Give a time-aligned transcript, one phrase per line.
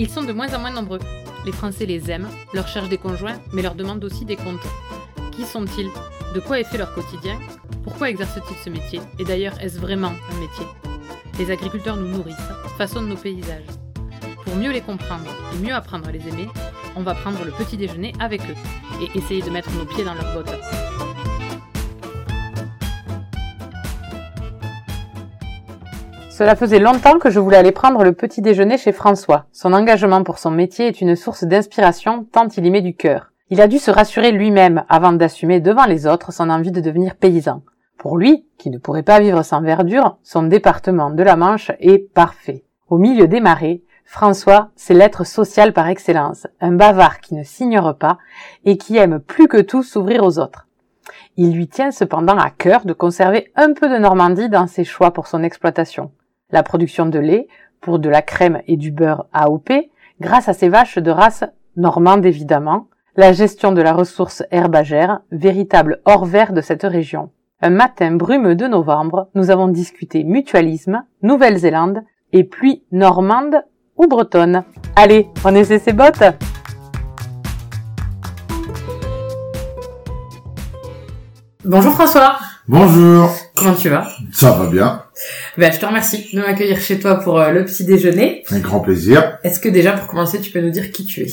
[0.00, 0.98] Ils sont de moins en moins nombreux.
[1.44, 4.66] Les Français les aiment, leur cherchent des conjoints, mais leur demandent aussi des comptes.
[5.30, 5.90] Qui sont-ils?
[6.34, 7.38] De quoi est fait leur quotidien?
[7.84, 9.02] Pourquoi exercent-ils ce métier?
[9.18, 10.64] Et d'ailleurs, est-ce vraiment un métier?
[11.38, 12.34] Les agriculteurs nous nourrissent,
[12.78, 13.66] façonnent nos paysages.
[14.46, 16.48] Pour mieux les comprendre et mieux apprendre à les aimer,
[16.96, 18.56] on va prendre le petit déjeuner avec eux
[19.02, 20.58] et essayer de mettre nos pieds dans leurs bottes.
[26.40, 29.44] Cela faisait longtemps que je voulais aller prendre le petit déjeuner chez François.
[29.52, 33.30] Son engagement pour son métier est une source d'inspiration tant il y met du cœur.
[33.50, 37.16] Il a dû se rassurer lui-même avant d'assumer devant les autres son envie de devenir
[37.16, 37.62] paysan.
[37.98, 41.98] Pour lui, qui ne pourrait pas vivre sans verdure, son département de la Manche est
[41.98, 42.64] parfait.
[42.88, 47.98] Au milieu des marais, François, c'est l'être social par excellence, un bavard qui ne s'ignore
[47.98, 48.16] pas
[48.64, 50.68] et qui aime plus que tout s'ouvrir aux autres.
[51.36, 55.10] Il lui tient cependant à cœur de conserver un peu de Normandie dans ses choix
[55.10, 56.10] pour son exploitation
[56.52, 57.48] la production de lait
[57.80, 59.70] pour de la crème et du beurre AOP
[60.20, 61.44] grâce à ses vaches de race
[61.76, 67.30] normande évidemment, la gestion de la ressource herbagère, véritable hors vert de cette région.
[67.62, 72.02] Un matin brumeux de novembre, nous avons discuté mutualisme, Nouvelle-Zélande
[72.32, 73.64] et pluie normande
[73.96, 74.64] ou bretonne.
[74.96, 76.24] Allez, on essaie ses bottes
[81.64, 83.28] Bonjour François Bonjour.
[83.54, 84.06] Comment tu vas?
[84.32, 85.02] Ça va bien.
[85.58, 88.44] Ben, je te remercie de m'accueillir chez toi pour euh, le petit déjeuner.
[88.50, 89.38] Avec grand plaisir.
[89.44, 91.30] Est-ce que déjà pour commencer tu peux nous dire qui tu es?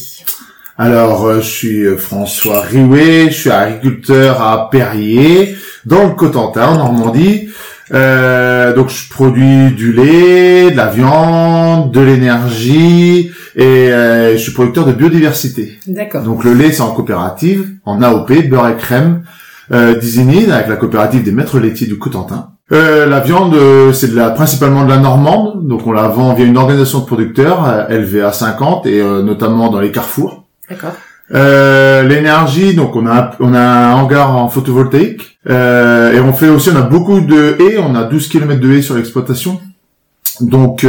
[0.79, 6.67] Alors, euh, je suis euh, François Riouet, je suis agriculteur à Perrier, dans le Cotentin,
[6.67, 7.49] en Normandie.
[7.93, 13.89] Euh, donc je produis du lait, de la viande, de l'énergie et
[14.33, 15.79] je suis producteur de biodiversité.
[15.87, 16.21] D'accord.
[16.23, 19.23] Donc le lait c'est en coopérative, en AOP, beurre et crème,
[19.71, 22.56] euh, avec la coopérative des maîtres laitiers du Cotentin.
[22.73, 26.57] Euh, la viande, euh, c'est principalement de la normande, donc on la vend via une
[26.57, 30.43] organisation de producteurs, euh, LVA 50, et euh, notamment dans les carrefours.
[30.69, 30.93] D'accord.
[31.29, 36.77] L'énergie, donc on a on a un hangar en photovoltaïque et on fait aussi on
[36.77, 39.59] a beaucoup de haies, on a 12 km de haies sur l'exploitation.
[40.39, 40.85] Donc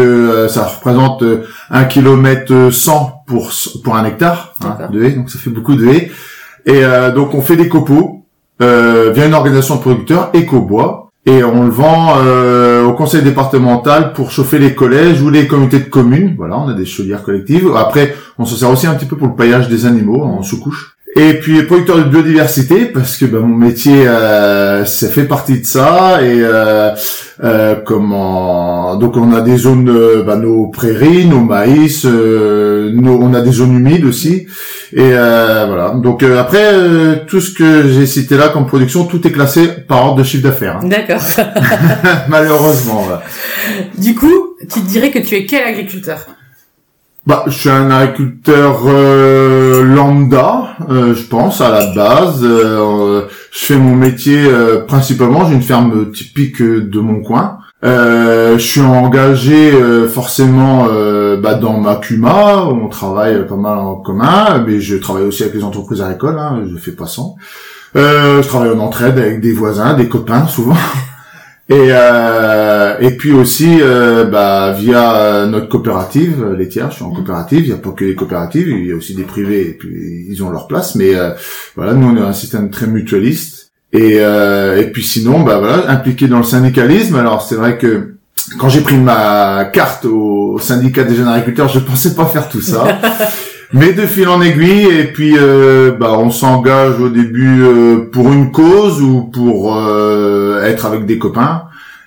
[0.49, 1.25] ça représente
[1.71, 3.51] 1 km 100 pour
[3.83, 6.13] pour un hectare hein, de haies, donc ça fait beaucoup de haies.
[6.67, 6.83] Et
[7.17, 8.19] donc on fait des copeaux
[8.61, 14.15] euh, via une organisation de producteurs, Ecobois, et on le vend euh, au conseil départemental
[14.15, 16.35] pour chauffer les collèges ou les communautés de communes.
[16.39, 17.71] Voilà, on a des chaudières collectives.
[17.77, 20.97] Après, on se sert aussi un petit peu pour le paillage des animaux en sous-couche.
[21.17, 25.67] Et puis producteur de biodiversité parce que ben, mon métier euh, ça fait partie de
[25.67, 26.91] ça et euh,
[27.43, 33.21] euh, comment donc on a des zones euh, ben, nos prairies, nos maïs, euh, nos,
[33.21, 34.47] on a des zones humides aussi
[34.93, 39.33] et euh, voilà donc après tout ce que j'ai cité là comme production tout est
[39.33, 40.81] classé par ordre de chiffre d'affaires.
[40.83, 40.89] Hein.
[40.89, 41.23] D'accord.
[42.29, 43.05] Malheureusement.
[43.97, 46.27] Du coup, tu te dirais que tu es quel agriculteur?
[47.29, 52.41] Bah, je suis un agriculteur euh, lambda, euh, je pense à la base.
[52.43, 54.49] Euh, je fais mon métier
[54.87, 55.47] principalement.
[55.47, 57.59] J'ai une ferme typique de mon coin.
[57.83, 59.73] je suis engagé
[60.09, 60.87] forcément
[61.43, 65.55] bah, dans ma CUMA, on travaille pas mal en commun, mais je travaille aussi avec
[65.55, 67.37] les entreprises agricoles, hein, je fais pas sans.
[67.95, 70.77] je travaille en entraide avec des voisins, des copains souvent.
[71.71, 77.61] Et, euh, et puis aussi euh, bah, via notre coopérative laitière, je suis en coopérative,
[77.61, 80.27] il n'y a pas que les coopératives, il y a aussi des privés et puis
[80.31, 81.33] ils ont leur place, mais euh,
[81.77, 83.71] voilà, nous on est un système très mutualiste.
[83.93, 87.17] Et, euh, et puis sinon, bah voilà, impliqué dans le syndicalisme.
[87.17, 88.15] Alors c'est vrai que
[88.59, 92.63] quand j'ai pris ma carte au syndicat des jeunes agriculteurs, je pensais pas faire tout
[92.63, 92.99] ça.
[93.73, 98.33] Mais de fil en aiguille, et puis euh, bah, on s'engage au début euh, pour
[98.33, 101.65] une cause ou pour euh, être avec des copains.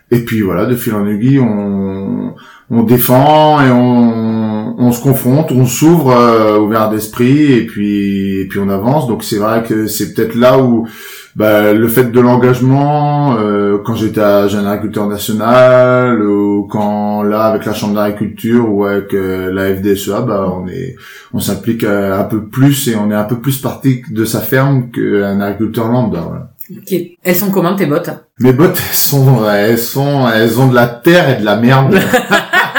[0.09, 2.33] Et puis voilà, de fil en aiguille, on,
[2.71, 8.59] on défend et on, on se confronte, on s'ouvre ouvert d'esprit et puis et puis
[8.59, 9.07] on avance.
[9.07, 10.87] Donc c'est vrai que c'est peut-être là où
[11.35, 17.45] bah, le fait de l'engagement, euh, quand j'étais à Jeune Agriculteur National, ou quand là
[17.45, 20.95] avec la Chambre d'agriculture ou avec euh, la FDSEA, bah, on est,
[21.33, 24.41] on s'implique euh, un peu plus et on est un peu plus parti de sa
[24.41, 26.19] ferme qu'un agriculteur lambda.
[26.19, 26.51] Voilà.
[26.69, 26.99] Ok.
[27.23, 28.09] Elles sont comment tes bottes?
[28.39, 31.97] Mes bottes, elles sont, elles sont, elles ont de la terre et de la merde.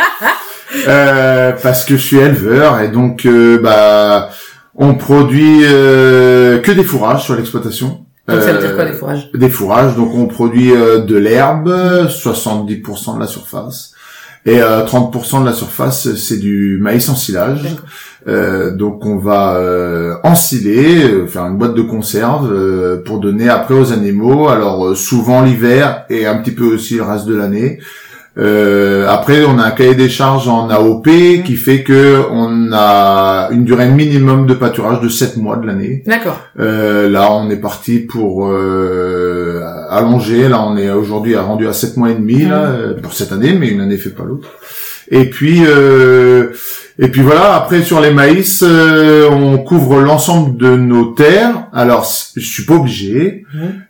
[0.89, 3.27] euh, parce que je suis éleveur et donc
[3.63, 4.29] bah
[4.75, 8.07] on produit que des fourrages sur l'exploitation.
[8.29, 9.31] Donc ça veut dire quoi des fourrages?
[9.33, 13.95] Des fourrages, donc on produit euh, de l'herbe, 70% de la surface.
[14.45, 17.61] Et 30% euh, de la surface, c'est du maïs en silage.
[18.27, 23.93] Euh, donc on va euh, ensiler, faire une boîte de conserve pour donner après aux
[23.93, 24.49] animaux.
[24.49, 27.79] Alors souvent l'hiver et un petit peu aussi le reste de l'année.
[28.39, 31.05] Euh, après, on a un cahier des charges en AOP
[31.45, 36.03] qui fait que on a une durée minimum de pâturage de 7 mois de l'année.
[36.07, 36.41] D'accord.
[36.59, 40.49] Euh, là, on est parti pour euh, allonger.
[40.49, 43.53] Là, on est aujourd'hui rendu à 7 mois et demi là, euh, pour cette année,
[43.53, 44.49] mais une année fait pas l'autre.
[45.11, 46.53] Et puis, euh,
[46.99, 47.55] et puis voilà.
[47.55, 51.67] Après, sur les maïs, euh, on couvre l'ensemble de nos terres.
[51.73, 52.07] Alors,
[52.37, 53.45] je suis pas obligé,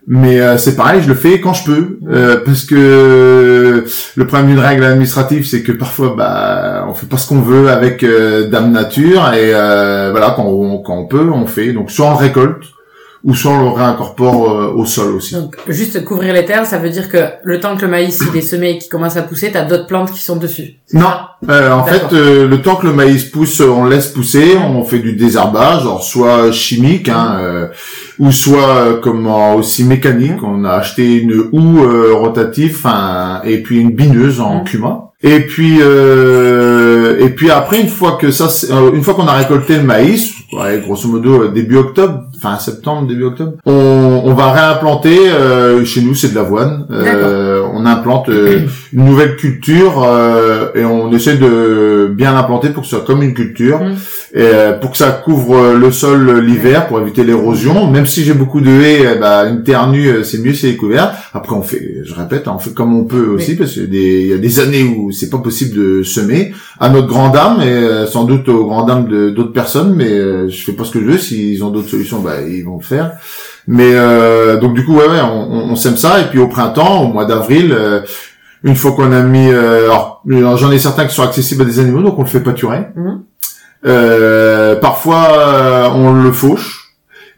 [0.06, 3.84] mais euh, c'est pareil, je le fais quand je peux, euh, parce que
[4.16, 7.70] le problème d'une règle administrative, c'est que parfois, bah, on fait pas ce qu'on veut
[7.70, 11.72] avec euh, Dame Nature, et euh, voilà, quand on, quand on peut, on fait.
[11.72, 12.64] Donc, soit on récolte,
[13.25, 15.35] ou soit on le réincorpore euh, au sol aussi.
[15.35, 18.37] Donc, juste couvrir les terres, ça veut dire que le temps que le maïs il
[18.37, 20.79] est semé et qu'il commence à pousser, t'as d'autres plantes qui sont dessus.
[20.93, 21.13] Non,
[21.49, 24.83] euh, en fait, euh, le temps que le maïs pousse, euh, on laisse pousser, on
[24.85, 27.69] fait du désherbage, alors soit chimique, hein, euh,
[28.19, 30.43] ou soit euh, comment aussi mécanique.
[30.43, 32.87] On a acheté une houe euh, rotative,
[33.45, 34.65] et puis une bineuse en Mhm.
[35.25, 39.33] Et puis, euh, et puis après, une fois que ça, euh, une fois qu'on a
[39.33, 44.35] récolté le maïs, ouais, grosso modo euh, début octobre, fin septembre, début octobre, on, on
[44.35, 45.19] va réimplanter.
[45.31, 46.87] euh, chez nous, c'est de l'avoine.
[46.91, 48.61] Euh, on implante euh,
[48.93, 53.23] une nouvelle culture euh, et on essaie de bien l'implanter pour que ce soit comme
[53.23, 53.95] une culture, Mhm.
[54.34, 57.90] Et, euh, pour que ça couvre le sol euh, l'hiver pour éviter l'érosion.
[57.90, 61.12] Même si j'ai beaucoup de haies, ben, une terre nue, euh, c'est mieux, c'est couvert.
[61.34, 64.32] Après, on fait, je répète, hein, on fait comme on peut aussi, parce qu'il y
[64.32, 66.52] a des- années où c'est pas possible de semer.
[66.81, 70.11] À notre grande dame et euh, sans doute aux grandes dames de d'autres personnes, mais
[70.11, 71.19] euh, je fais pas ce que je veux.
[71.19, 73.12] S'ils ont d'autres solutions, bah, ils vont le faire.
[73.67, 76.20] Mais euh, donc du coup, ouais, ouais, on, on- sème ça.
[76.20, 78.00] Et puis au printemps, au mois d'avril, euh,
[78.64, 80.23] une fois qu'on a mis, euh, alors
[80.56, 82.81] j'en ai certains qui sont accessibles à des animaux, donc on le fait pâturer.
[82.96, 83.06] Mhm.
[83.06, 83.12] Euh,
[84.81, 86.79] parfois, euh, on le fauche.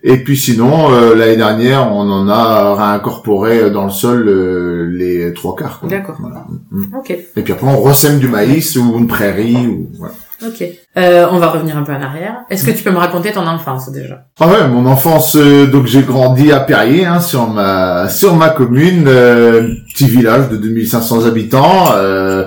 [0.06, 5.32] Et puis sinon, euh, l'année dernière, on en a réincorporé dans le sol euh, les
[5.32, 5.80] trois quarts.
[5.80, 5.88] quoi.
[5.88, 6.16] D'accord.
[6.20, 6.44] Voilà.
[6.70, 6.90] Mhm.
[6.98, 9.66] Ok, Et puis après, on ressème du maïs ou une prairie.
[9.66, 10.12] Ou, voilà.
[10.46, 10.62] ok.
[10.98, 12.40] Euh, on va revenir un peu en arrière.
[12.50, 14.26] Est-ce que tu peux me raconter ton enfance déjà?
[14.38, 18.50] Ah ouais, mon enfance, euh, donc j'ai grandi à Perrier, hein, sur ma sur ma
[18.50, 22.44] commune, euh, petit village de 2500 habitants, euh,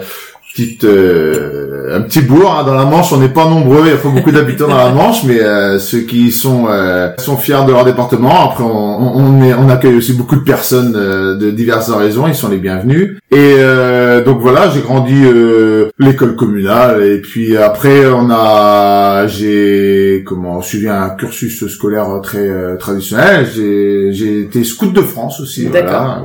[0.53, 3.11] petite euh, un petit bourg hein, dans la Manche.
[3.13, 5.79] On n'est pas nombreux, il y a pas beaucoup d'habitants dans la Manche, mais euh,
[5.79, 8.49] ceux qui sont euh, sont fiers de leur département.
[8.51, 12.27] Après, on on, est- on accueille aussi beaucoup de personnes euh, de diverses horizons.
[12.27, 13.17] Ils sont les bienvenus.
[13.31, 20.23] Et euh, donc voilà, j'ai grandi euh, l'école communale et puis après on a j'ai
[20.25, 23.47] comment suivi un cursus scolaire très euh, traditionnel.
[23.53, 25.67] J'ai j'ai été scout de France aussi.
[25.67, 26.23] D'accord.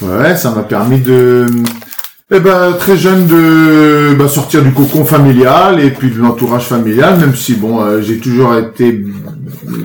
[0.00, 0.22] Voilà.
[0.30, 1.46] ouais, ça m'a permis de
[2.34, 7.20] eh ben, très jeune de bah, sortir du cocon familial et puis de l'entourage familial,
[7.20, 9.04] même si bon, euh, j'ai toujours été,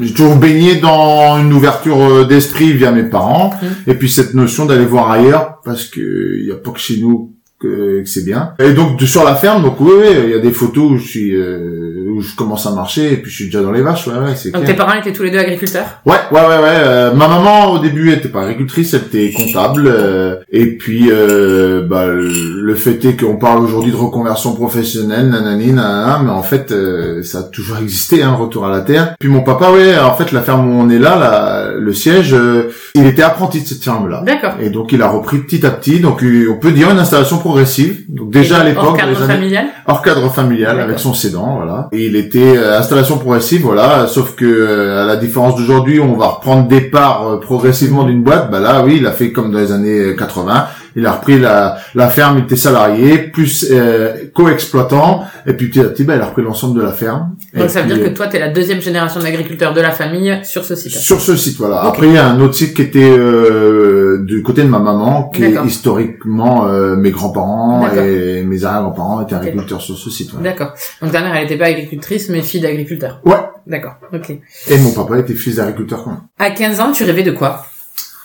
[0.01, 3.91] j'ai toujours baigné dans une ouverture euh, d'esprit via mes parents, Mm.
[3.91, 5.99] et puis cette notion d'aller voir ailleurs, parce que
[6.39, 8.53] il y a pas que chez nous que, que c'est bien.
[8.57, 10.97] Et donc de, sur la ferme, donc oui, oui, il y a des photos où
[10.97, 13.81] je suis, euh, où je commence à marcher et puis je suis déjà dans les
[13.81, 14.75] vaches, ouais, ouais, c'est Donc clair.
[14.75, 15.85] tes parents étaient tous les deux agriculteurs?
[16.05, 16.77] Ouais, ouais, ouais, ouais.
[16.85, 19.87] euh, ma maman au début elle était pas agricultrice, elle était comptable.
[19.87, 25.73] euh, et puis, euh, bah, le fait est qu'on parle aujourd'hui de reconversion professionnelle, nanani,
[25.73, 29.15] nanana, mais en fait, euh, ça a toujours existé, un retour à la terre.
[29.19, 32.33] Puis mon papa, ouais, en fait, la ferme où on est là, là le siège,
[32.33, 34.23] euh, il était apprenti de cette ferme-là.
[34.25, 34.53] D'accord.
[34.61, 35.99] Et donc il a repris petit à petit.
[35.99, 38.01] Donc euh, on peut dire une installation progressive.
[38.09, 39.65] Donc déjà à Et l'époque, Hors cadre familial?
[39.87, 44.05] hors cadre familial avec son sédan voilà et il était euh, installation progressive voilà.
[44.07, 48.21] Sauf que euh, à la différence d'aujourd'hui on va reprendre des parts euh, progressivement d'une
[48.21, 48.51] boîte.
[48.51, 51.39] Bah là oui il a fait comme dans les années euh, 80 il a repris
[51.39, 56.15] la, la ferme il était salarié plus euh, co-exploitant et puis petit à petit bah,
[56.15, 58.13] il a repris l'ensemble de la ferme Donc Et ça veut puis, dire euh, que
[58.15, 60.91] toi, t'es la deuxième génération d'agriculteurs de la famille sur ce site.
[60.91, 61.81] sur ce site, voilà.
[61.81, 65.29] Après, il y a un autre site qui était euh, du côté de ma maman,
[65.29, 70.31] qui est historiquement euh, mes grands-parents et mes arrière-grands-parents étaient agriculteurs sur ce site.
[70.41, 70.73] D'accord.
[71.01, 73.21] Donc ta mère, elle était pas agricultrice, mais fille d'agriculteur.
[73.25, 73.35] Ouais.
[73.67, 73.95] D'accord.
[74.13, 74.29] Ok.
[74.69, 76.21] Et mon papa était fils d'agriculteur quand même.
[76.39, 77.65] À 15 ans, tu rêvais de quoi?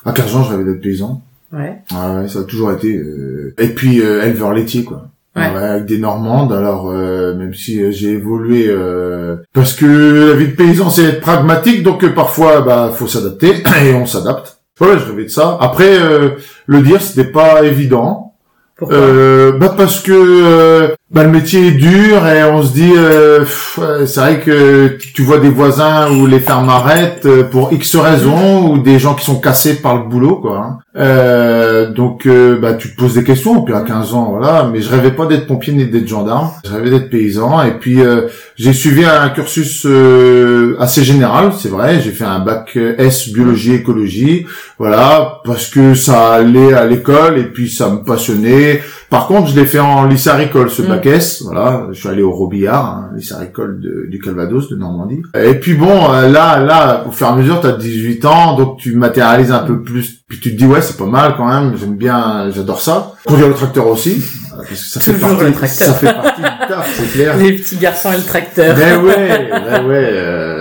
[0.05, 1.23] À 15 ans, je rêvais d'être paysan.
[1.57, 1.79] Ouais.
[1.95, 2.95] Ah ouais, ça a toujours été.
[2.97, 5.09] euh, Et puis euh, éleveur laitier, quoi.
[5.35, 5.43] Ouais.
[5.45, 6.53] avec des Normandes.
[6.53, 11.05] Alors euh, même si euh, j'ai évolué, euh, parce que la vie de paysan c'est
[11.05, 13.53] être pragmatique, donc euh, parfois bah faut s'adapter
[13.85, 14.59] et on s'adapte.
[14.79, 15.59] Voilà, je rêvais de ça.
[15.61, 16.31] Après, euh,
[16.67, 18.33] le dire c'était pas évident.
[18.79, 18.97] Pourquoi?
[18.97, 23.45] Euh, bah parce que euh, bah, le métier est dur et on se dit euh,
[23.79, 27.95] ouais, c'est vrai que tu vois des voisins où les fermes arrêtent euh, pour X
[27.97, 30.59] raisons ou des gens qui sont cassés par le boulot quoi.
[30.59, 30.79] hein.
[30.99, 34.69] Euh, donc euh, bah tu te poses des questions puis à 15 ans voilà.
[34.73, 36.51] Mais je rêvais pas d'être pompier ni d'être gendarme.
[36.67, 37.63] Je rêvais d'être paysan.
[37.63, 38.23] Et puis euh,
[38.57, 42.01] j'ai suivi un cursus euh, assez général c'est vrai.
[42.01, 44.47] J'ai fait un bac S biologie écologie.
[44.79, 49.55] Voilà parce que ça allait à l'école et puis ça me passionnait Par contre, je
[49.55, 50.87] l'ai fait en lycée agricole, ce Mm.
[50.89, 51.43] bac S.
[51.45, 55.23] Voilà, je suis allé au Robillard, hein, lycée agricole de- du Calvados, de Normandie.
[55.41, 58.79] Et puis bon, euh, là, là, au fur et à mesure, t'as 18 ans, donc
[58.79, 60.23] tu matérialises un peu plus.
[60.29, 61.77] Puis tu te dis ouais, c'est pas mal quand même.
[61.79, 63.13] J'aime bien, j'adore ça.
[63.25, 64.21] Conduire le tracteur aussi,
[64.53, 65.87] euh, parce que ça fait Toujours partie, le tracteur.
[65.89, 67.37] ça fait partie du taf, c'est clair.
[67.37, 68.75] Les petits garçons et le tracteur.
[68.77, 70.56] Ben ouais, ben ouais, euh,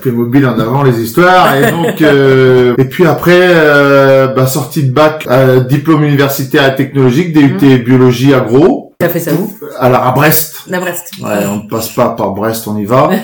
[0.00, 4.92] Playmobil en avant les histoires et donc euh, et puis après euh, bah, sortie de
[4.92, 10.12] bac, euh, diplôme universitaire et technologique, DUT biologie agro, T'as fait ça où alors à
[10.12, 10.56] Brest.
[10.72, 11.10] À Brest.
[11.20, 13.10] Ouais, on ne passe pas par Brest, on y va.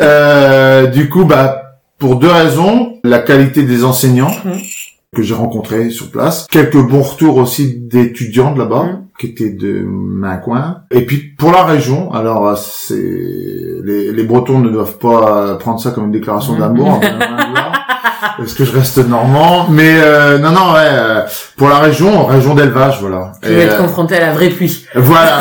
[0.00, 1.62] Euh, du coup, bah
[1.98, 4.58] pour deux raisons, la qualité des enseignants Mhm.
[5.16, 9.05] que j'ai rencontrés sur place, quelques bons retours aussi d'étudiants de là-bas Mhm.
[9.18, 10.78] Qui étaient de Macoin.
[10.90, 12.94] Et puis pour la région, alors euh, c'est
[13.84, 16.60] les, les Bretons ne doivent pas prendre ça comme une déclaration Mhm.
[16.60, 17.00] d'amour,
[18.38, 19.66] parce que je reste normand?
[19.70, 21.20] Mais euh, non, non, ouais, euh,
[21.56, 23.32] pour la région, région d'élevage, voilà.
[23.42, 24.84] Tu vas être euh, confronté à la vraie pluie.
[24.94, 25.38] voilà,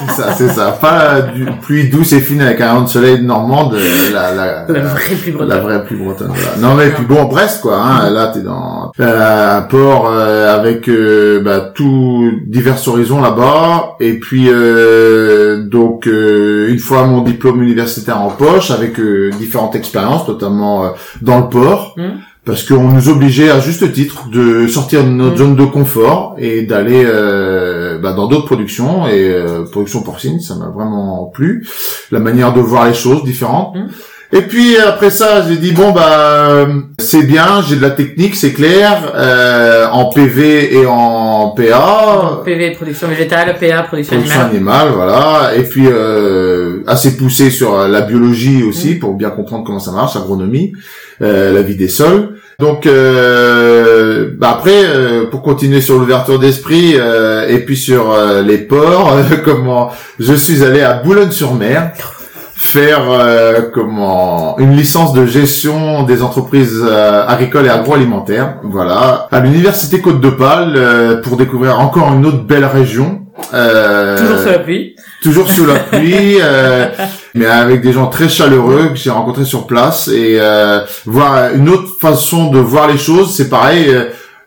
[0.00, 0.72] c'est ça, c'est ça.
[0.80, 4.66] Pas du pluie douce et fine avec un rayon de soleil normande, euh, la, la,
[4.68, 5.60] La vraie pluie la bretonne.
[5.62, 6.32] vraie pluie bretonne.
[6.34, 6.68] Voilà.
[6.68, 7.76] Non mais puis bon, Brest quoi.
[7.78, 13.96] Hein, là, t'es dans euh, un port euh, avec euh, bah, tout divers horizons là-bas.
[13.98, 19.74] Et puis euh, donc euh, une fois mon diplôme universitaire en poche, avec euh, différentes
[19.74, 20.88] expériences, notamment euh,
[21.22, 21.94] dans le port.
[21.96, 22.18] Mhm.
[22.42, 25.36] Parce qu'on nous obligeait à juste titre de sortir de notre Mhm.
[25.38, 30.54] zone de confort et d'aller euh, bah, dans d'autres productions et euh, production porcine, ça
[30.56, 31.66] m'a vraiment plu.
[32.10, 33.74] La manière de voir les choses différentes.
[33.74, 33.88] Mhm.
[34.32, 36.66] Et puis après ça, j'ai dit bon bah euh,
[36.98, 42.70] c'est bien, j'ai de la technique, c'est clair, euh, en PV et en PA, PV,
[42.72, 44.86] production végétale, PA, production production animale.
[44.86, 49.80] animale, voilà, et puis euh, assez poussé sur la biologie aussi pour bien comprendre comment
[49.80, 50.74] ça marche, agronomie,
[51.22, 52.36] euh, la vie des sols.
[52.60, 58.42] Donc euh, bah après, euh, pour continuer sur l'ouverture d'esprit euh, et puis sur euh,
[58.42, 61.92] les ports, comment je suis allé à Boulogne-sur-Mer
[62.62, 69.40] faire euh, comment une licence de gestion des entreprises euh, agricoles et agroalimentaires, voilà, à
[69.40, 73.22] l'université Côte d'Opale euh, pour découvrir encore une autre belle région.
[73.54, 74.94] Euh, Toujours sous la pluie.
[75.22, 76.88] toujours sous la pluie, euh,
[77.34, 81.70] mais avec des gens très chaleureux que j'ai rencontrés sur place et euh, voir une
[81.70, 83.86] autre façon de voir les choses, c'est pareil.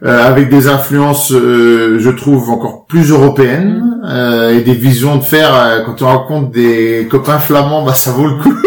[0.05, 5.53] avec des influences, euh, je trouve encore plus européennes euh, et des visions de faire.
[5.55, 8.53] euh, quand on rencontre des copains flamands, bah ça vaut le coup.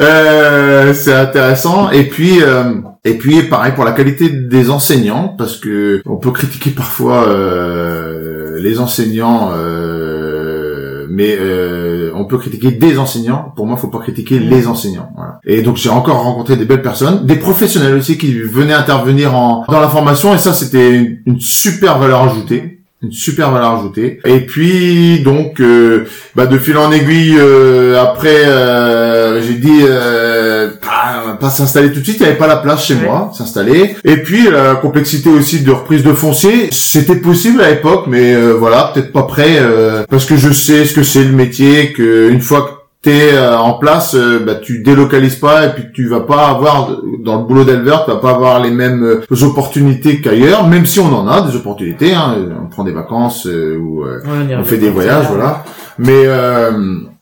[0.00, 1.88] Euh, c'est intéressant.
[1.92, 2.74] Et puis, euh,
[3.04, 8.58] et puis, pareil pour la qualité des enseignants, parce que on peut critiquer parfois euh,
[8.60, 13.52] les enseignants, euh, mais euh, on peut critiquer des enseignants.
[13.54, 15.10] Pour moi, faut pas critiquer les enseignants.
[15.14, 15.38] Voilà.
[15.46, 19.64] Et donc, j'ai encore rencontré des belles personnes, des professionnels aussi qui venaient intervenir en,
[19.68, 24.18] dans la formation, et ça, c'était une, une super valeur ajoutée une super valeur ajoutée.
[24.24, 30.70] Et puis donc euh, bah, de fil en aiguille euh, après euh, j'ai dit euh,
[30.82, 33.06] pas, pas s'installer tout de suite, il n'y avait pas la place chez Ouais.
[33.06, 33.96] moi, s'installer.
[34.04, 38.52] Et puis la complexité aussi de reprise de foncier, c'était possible à l'époque, mais euh,
[38.52, 42.30] voilà, peut-être pas prêt euh, parce que je sais ce que c'est le métier, que
[42.30, 46.08] une fois que t'es euh, en place, euh, bah, tu délocalises pas et puis tu
[46.08, 46.90] vas pas avoir
[47.22, 50.98] dans le boulot d'éleveur, tu vas pas avoir les mêmes euh, opportunités qu'ailleurs, même si
[51.00, 52.14] on en a des opportunités.
[52.14, 52.34] Hein,
[52.64, 55.64] on prend des vacances euh, ou euh, Ouais, on fait des voyages, voilà.
[55.98, 56.72] Mais euh,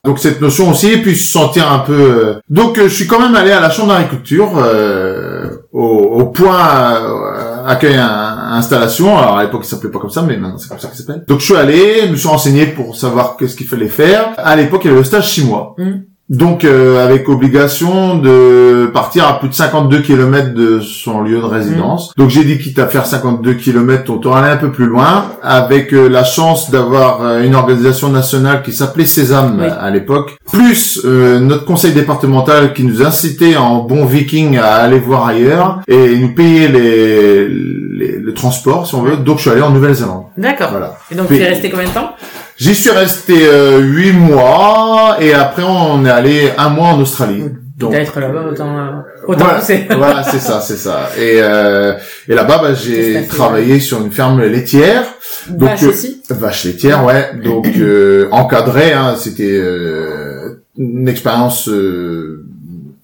[0.04, 2.36] donc cette notion aussi, et puis se sentir un peu.
[2.48, 7.51] Donc je suis quand même allé à la chambre d'agriculture euh, au, au point euh,
[7.66, 9.16] accueil à- installation.
[9.18, 11.24] Alors à l'époque il s'appelait pas comme ça, mais maintenant c'est comme ça qu'il s'appelle.
[11.26, 14.32] Donc je suis allé, je me suis renseigné pour savoir qu'est-ce qu'il fallait faire.
[14.36, 15.74] À l'époque il y avait le stage six mois.
[15.78, 16.04] Mhm.
[16.28, 21.44] Donc euh, avec obligation de partir à plus de 52 km de son lieu de
[21.44, 22.12] résidence.
[22.16, 25.26] Donc j'ai dit quitte à faire 52 km, on doit aller un peu plus loin,
[25.42, 29.66] avec euh, la chance d'avoir euh, une organisation nationale qui s'appelait Sésame Oui.
[29.78, 35.00] à l'époque, plus euh, notre conseil départemental qui nous incitait en bon viking à aller
[35.00, 39.16] voir ailleurs et nous payer les, les- le transport si on veut.
[39.16, 40.24] Donc je suis allé en Nouvelle-Zélande.
[40.38, 40.68] D'accord.
[40.70, 40.96] Voilà.
[41.10, 42.12] Et donc, tu es resté combien de temps?
[42.56, 47.44] J'y suis resté euh, huit mois et après on est allé un mois en Australie.
[47.76, 48.90] Donc D'être là-bas, autant, euh,
[49.26, 49.86] autant voilà, pousser.
[49.96, 51.10] voilà, c'est ça, c'est ça.
[51.18, 51.94] Et, euh,
[52.28, 55.04] et là-bas, bah, j'ai travaillé sur une ferme laitière,
[55.48, 57.32] donc, Vache euh, vache laitière, ouais.
[57.42, 62.46] Donc euh, encadré, hein, c'était euh, une expérience euh,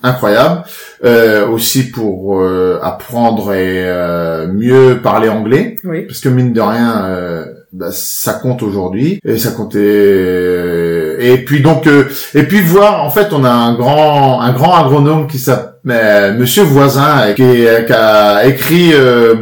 [0.03, 0.63] incroyable.
[1.05, 6.03] Euh, aussi pour euh, apprendre et euh, mieux parler anglais Oui.
[6.07, 11.45] parce que mine de rien euh, bah, ça compte aujourd'hui et ça comptait euh, et
[11.45, 15.27] puis donc euh, et puis voir en fait on a un grand un grand agronome
[15.27, 19.35] qui s'appelle mais Monsieur Voisin qui, est- qui a écrit euh,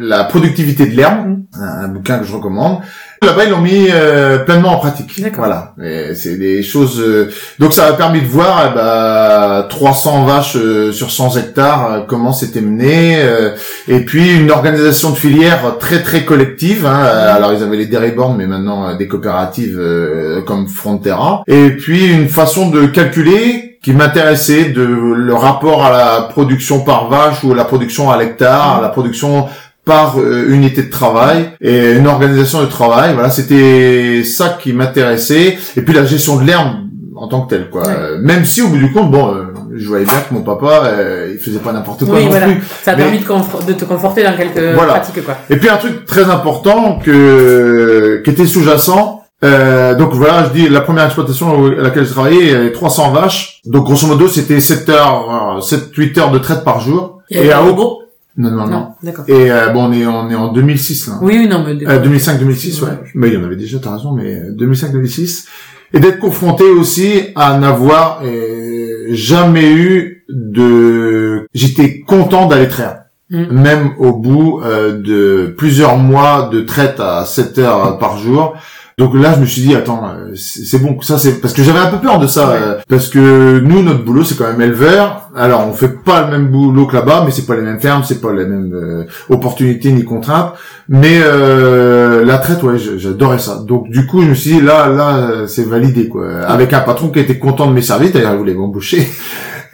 [0.00, 2.78] la productivité de l'herbe, un, un bouquin que je recommande.
[3.22, 5.18] Là-bas, ils l'ont mis euh, pleinement en pratique.
[5.38, 5.74] Voilà,
[6.14, 7.00] c'est des choses.
[7.00, 11.90] euh, Donc, ça a permis de voir eh ben, 300 vaches euh, sur 100 hectares,
[11.92, 13.52] euh, comment c'était mené, euh,
[13.88, 16.84] et puis une organisation de filière très très collective.
[16.84, 17.00] Hein.
[17.06, 21.44] Euh, Alors, ils avaient les dairy bornes, mais maintenant euh, des coopératives euh, comme Frontera.
[21.46, 27.08] Et puis une façon de calculer qui m'intéressait de le rapport à la production par
[27.10, 29.46] vache ou la production à l'hectare, la production
[29.84, 33.12] par euh, unité de travail et une organisation de travail.
[33.12, 35.58] Voilà, c'était ça qui m'intéressait.
[35.76, 36.76] Et puis la gestion de l'herbe
[37.14, 37.82] en tant que telle, quoi.
[37.82, 37.94] Ouais.
[37.94, 39.44] Euh, même si au bout du compte, bon, euh,
[39.76, 42.46] je voyais bien que mon papa, euh, il faisait pas n'importe quoi Oui, non voilà.
[42.46, 42.62] plus.
[42.82, 44.94] Ça a Mais- permis de, te conforter dans quelques Voilà.
[44.94, 45.36] pratiques, quoi.
[45.50, 49.23] Et puis un truc très important que qui était sous-jacent.
[49.44, 52.72] Euh, donc voilà, je dis la première exploitation à laquelle je travaillais, il y avait
[52.72, 53.60] 300 vaches.
[53.66, 57.20] Donc grosso modo, c'était 7 heures, 7 8 heures de traite par jour.
[57.30, 58.02] Il y avait Et à haut- robot
[58.36, 58.88] Non non non.
[59.02, 59.24] D'accord.
[59.28, 61.14] Et euh, bon, on est on est en 2006 là.
[61.22, 61.86] Oui, oui, non, mais...
[61.86, 62.88] Euh, 2005-2006, ouais.
[62.90, 62.98] Ouais.
[63.14, 65.46] Mais il y en avait déjà, t'as raison, mais euh, 2005-2006.
[65.92, 71.46] Et d'être confronté aussi à n'avoir euh, jamais eu de...
[71.54, 73.00] J'étais content d'aller traire.
[73.30, 73.44] Mm.
[73.52, 78.54] Même au bout euh, de plusieurs mois de traite à 7 heures par jour.
[78.96, 81.80] Donc là, je me suis dit, attends, euh, c'est bon, ça c'est parce que j'avais
[81.80, 82.54] un peu peur de ça, Ouais.
[82.62, 85.30] euh, parce que nous, notre boulot, c'est quand même éleveur.
[85.36, 88.04] Alors, on fait pas le même boulot que là-bas, mais c'est pas les mêmes fermes,
[88.04, 90.52] c'est pas les mêmes euh, opportunités ni contraintes.
[90.88, 93.62] Mais euh, la traite, ouais, j'adorais ça.
[93.66, 96.28] Donc du coup, je me suis dit, là, là, c'est validé, quoi.
[96.46, 99.08] Avec un patron qui était content de mes services, d'ailleurs, il voulait m'embaucher.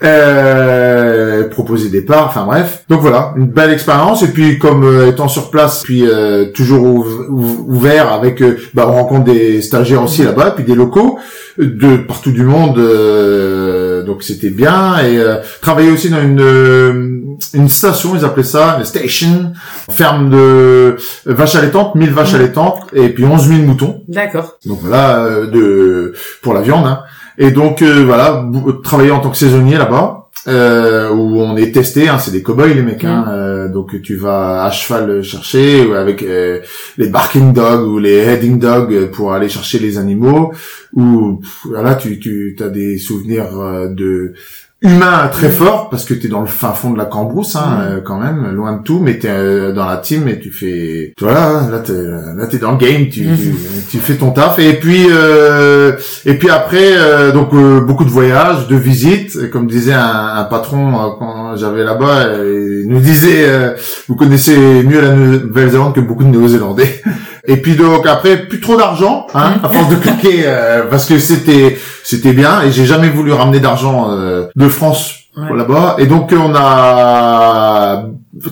[0.02, 2.84] Euh, proposer des parts, enfin bref.
[2.88, 4.22] Donc voilà, une belle expérience.
[4.22, 8.56] Et puis comme euh, étant sur place, puis euh, toujours ouv- ouv- ouvert avec, euh,
[8.74, 11.18] bah, on rencontre des stagiaires aussi là-bas, puis des locaux
[11.58, 12.78] de partout du monde.
[12.78, 14.98] euh, donc c'était bien.
[15.00, 17.16] Et euh, travailler aussi dans une euh,
[17.54, 19.52] une station, ils appelaient ça, une station,
[19.90, 22.40] ferme de vaches allaitantes, 1000 vaches Mhm.
[22.40, 24.02] allaitantes, et puis 11 000 moutons.
[24.08, 24.56] D'accord.
[24.66, 26.12] Donc voilà, euh, de
[26.42, 26.86] pour la viande.
[26.86, 27.00] hein.
[27.42, 31.72] Et donc euh, voilà, bou- travailler en tant que saisonnier là-bas, euh, où on est
[31.72, 32.08] testé.
[32.08, 33.02] Hein, c'est des cow-boys les mecs.
[33.04, 36.60] Hein, euh, donc tu vas à cheval chercher ou avec euh,
[36.98, 40.52] les barking dogs ou les heading dogs euh, pour aller chercher les animaux.
[40.94, 44.34] Ou voilà, tu tu as des souvenirs euh, de
[44.82, 48.00] humain très fort parce que t'es dans le fin fond de la cambrousse hein, euh,
[48.02, 51.24] quand même loin de tout mais t'es euh, dans la team et tu fais tu
[51.24, 53.36] vois là t'es là t'es dans le game tu, Mhm.
[53.36, 53.54] tu,
[53.90, 54.58] tu fais ton taf.
[54.58, 55.92] Et puis euh,
[56.24, 59.50] et puis après euh, donc euh, beaucoup de voyages de visites.
[59.50, 63.74] Comme disait un, un patron euh, quand j'avais là-bas euh, il nous disait euh,
[64.08, 67.02] vous connaissez mieux la Nouvelle-Zélande que beaucoup de Néo-Zélandais
[67.52, 71.18] et puis donc après plus trop d'argent hein, à force de cliquer euh, parce que
[71.18, 75.56] c'était c'était bien et j'ai jamais voulu ramener d'argent euh, de France Ouais.
[75.56, 78.04] là-bas et donc on a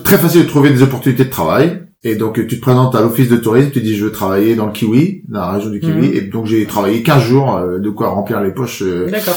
[0.05, 3.27] très facile de trouver des opportunités de travail et donc tu te présentes à l'office
[3.29, 6.07] de tourisme tu dis je veux travailler dans le Kiwi dans la région du Kiwi
[6.07, 6.13] Mhm.
[6.15, 9.35] et donc j'ai travaillé 15 jours euh, de quoi remplir les poches euh, D'accord.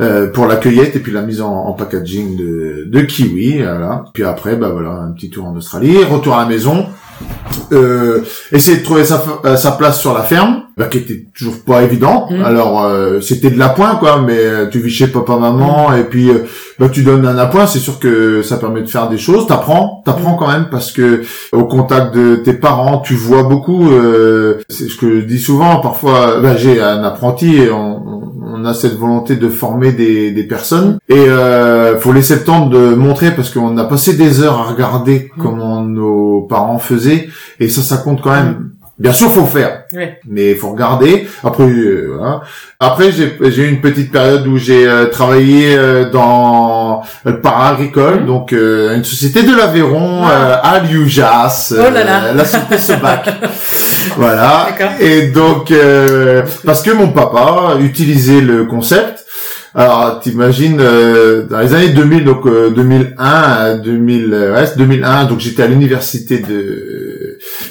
[0.00, 4.04] euh, pour la cueillette et puis la mise en, en packaging de, de kiwi voilà
[4.12, 6.86] puis après bah voilà un petit tour en Australie retour à la maison
[7.72, 8.20] euh,
[8.52, 11.82] essayer de trouver sa, euh, sa place sur la ferme bah, qui était toujours pas
[11.82, 12.26] évident.
[12.30, 12.42] Mhm.
[12.44, 16.30] alors euh, c'était de l'appoint quoi mais euh, tu vis chez papa maman et puis
[16.30, 16.44] euh,
[16.78, 19.46] bah, tu donnes un appoint c'est sûr que ça permet de faire des choses.
[19.46, 24.58] T'apprends t'apprends quand même parce que au contact de tes parents tu vois beaucoup euh,
[24.68, 28.19] c'est ce que je dis souvent parfois bah, j'ai un apprenti et on, on-
[28.60, 32.66] on a cette volonté de former des, des personnes et euh, faut laisser le temps
[32.66, 35.42] de montrer parce qu'on a passé des heures à regarder Mhm.
[35.42, 40.20] comment nos parents faisaient et ça ça compte quand même bien sûr faut faire Ouais.
[40.28, 41.26] mais faut regarder.
[41.42, 42.42] Après, euh, voilà.
[42.78, 46.79] Après, j'ai j'ai eu une petite période où j'ai euh, travaillé euh, dans
[47.24, 48.26] le para-agricole, Mhm.
[48.26, 50.30] donc euh, une société de l'Aveyron Ah.
[50.30, 52.32] euh, à Liujas, Oh là là.
[52.34, 53.28] la société Sebac.
[54.16, 54.68] voilà.
[55.00, 59.24] Et donc, euh, parce que mon papa utilisait le concept.
[59.72, 64.76] Alors, t'imagines, euh, dans les années 2000, donc euh, 2001, à 2000, euh, ouais, c'est
[64.76, 67.09] 2001, donc j'étais à l'université de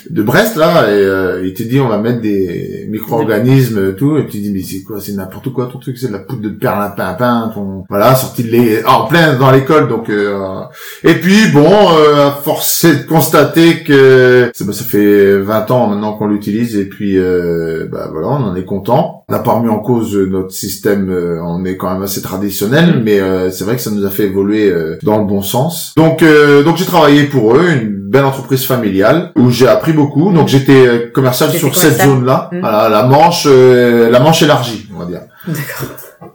[0.09, 4.27] de Brest là, et euh, il te dit on va mettre des micro-organismes tout, et
[4.27, 6.49] tu dis mais c'est quoi, c'est n'importe quoi ton truc, c'est de la poudre de
[6.49, 10.61] perlimpinpin, ton voilà sorti de les en plein dans l'école, donc euh,
[11.03, 16.27] et puis bon, euh, force de constater que bah, ça fait 20 ans maintenant qu'on
[16.27, 19.23] l'utilise, et puis euh, bah voilà, on en est content.
[19.29, 23.01] On n'a pas remis en cause notre système, euh, on est quand même assez traditionnel,
[23.03, 25.93] mais euh, c'est vrai que ça nous a fait évoluer euh, dans le bon sens.
[25.95, 26.23] Donc
[26.65, 30.31] donc j'ai travaillé pour eux, une belle entreprise familiale où j'ai appris beaucoup.
[30.33, 32.59] Donc j'étais euh, commercial sur cette zone-là, Mhm.
[32.61, 35.21] voilà, la Manche, euh, la Manche élargie, on va dire.
[35.47, 35.87] D'accord.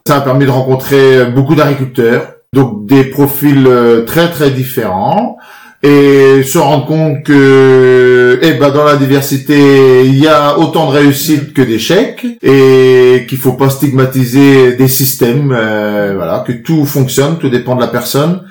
[0.07, 5.37] Ça m'a permis de rencontrer beaucoup d'agriculteurs, donc des profils euh, très très différents
[5.83, 10.93] et se rendre compte que eh ben dans la diversité il y a autant de
[10.97, 17.37] réussites que d'échecs et qu'il faut pas stigmatiser des systèmes euh, voilà que tout fonctionne
[17.39, 18.43] tout dépend de la personne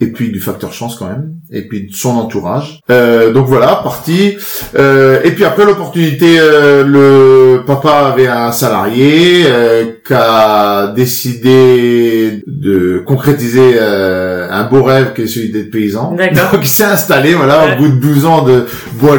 [0.00, 2.80] et puis du facteur chance quand même, et puis de son entourage.
[2.90, 4.36] Euh, donc voilà, parti.
[4.78, 12.42] Euh, et puis après l'opportunité, euh, le papa avait un salarié euh, qui a décidé
[12.46, 16.12] de concrétiser euh, un beau rêve qui est celui d'être paysan.
[16.16, 16.52] D'accord.
[16.52, 17.74] Donc il s'est installé, voilà, Ouais.
[17.74, 19.16] au bout de 12 ans de bois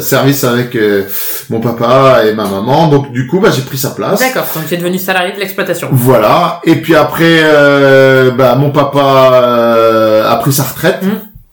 [0.00, 1.02] service avec euh,
[1.48, 2.88] mon papa et ma maman.
[2.88, 4.18] Donc du coup, bah, j'ai pris sa place.
[4.20, 5.88] D'accord, donc tu es devenu salarié de l'exploitation.
[5.92, 6.60] Voilà.
[6.64, 11.02] Et puis après, euh, bah, mon papa euh, a pris sa retraite.
[11.02, 11.10] Mhm.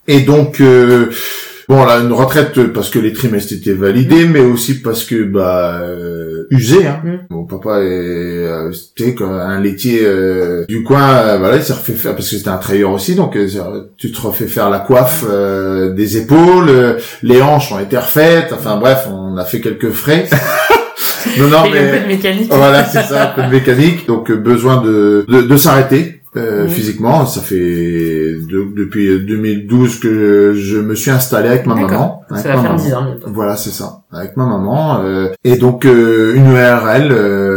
[0.08, 1.08] Et donc, euh,
[1.68, 5.80] bon, là, une retraite parce que les trimestres étaient validés, mais aussi parce que, bah,
[5.82, 6.86] euh, usé.
[6.86, 7.02] Hein.
[7.04, 7.20] Mhm.
[7.32, 11.10] Mon papa est, euh, c'était comme un laitier euh, du coin.
[11.18, 13.48] euh, voilà, il s'est refait faire parce que c'était un traiteur aussi, donc euh,
[13.98, 18.54] tu te refais faire la coiffe euh, des épaules, les hanches ont été refaites.
[18.54, 20.28] Enfin bref, on a fait quelques frais.
[21.40, 22.48] non, non, Et mais un peu de mécanique.
[22.54, 24.06] voilà, c'est ça, un peu de mécanique.
[24.08, 27.26] Donc besoin de de, de s'arrêter euh, physiquement.
[27.26, 32.22] Ça fait de- depuis 2012 que je me suis installé avec ma maman.
[32.30, 32.84] avec Ça va ma faire maman.
[32.84, 33.28] 10 ans bientôt.
[33.34, 35.02] Voilà, c'est ça, avec ma maman.
[35.04, 37.55] euh, et donc euh, une URL euh,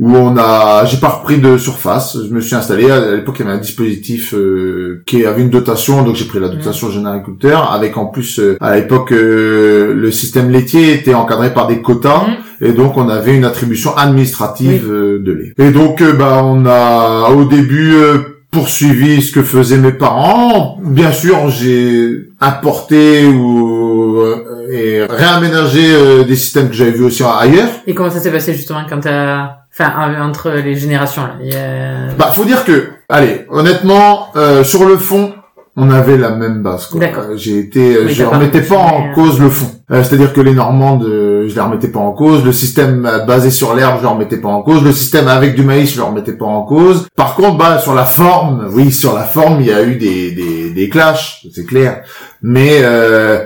[0.00, 2.16] où on a, j'ai pas repris de surface.
[2.26, 2.90] Je me suis installé.
[2.90, 6.40] À l'époque, il y avait un dispositif euh, qui avait une dotation, donc j'ai pris
[6.40, 7.70] la dotation jeune agriculteur.
[7.72, 12.24] Avec en plus, euh, à l'époque, euh, le système laitier était encadré par des quotas.
[12.26, 12.34] Mhm.
[12.62, 15.54] Et donc on avait une attribution administrative euh, de lait.
[15.58, 18.18] Et donc euh, bah on a au début euh,
[18.50, 20.78] poursuivi ce que faisaient mes parents.
[20.84, 27.22] Bien sûr, j'ai importé ou euh, et réaménagé euh, des systèmes que j'avais vus aussi
[27.22, 27.68] ailleurs.
[27.86, 29.56] Et comment ça s'est passé justement quand t'as...
[29.72, 31.34] Enfin, entre les générations, là?
[31.42, 35.32] Il y a- Bah faut dire que allez, honnêtement euh, sur le fond
[35.76, 36.88] on avait la même base.
[37.00, 39.70] Euh, J'ai été, euh, Oui, je remettais pas en euh, cause le fond.
[39.92, 42.44] Euh, C'est-à-dire que les Normandes, je les remettais pas en cause.
[42.44, 44.82] Le système basé sur l'herbe, je le remettais pas en cause.
[44.82, 47.06] Le système avec du maïs, je le remettais pas en cause.
[47.16, 50.32] Par contre, bah sur la forme, oui, sur la forme, il y a eu des
[50.32, 52.02] des, des clashs, c'est clair.
[52.42, 53.44] Mais euh,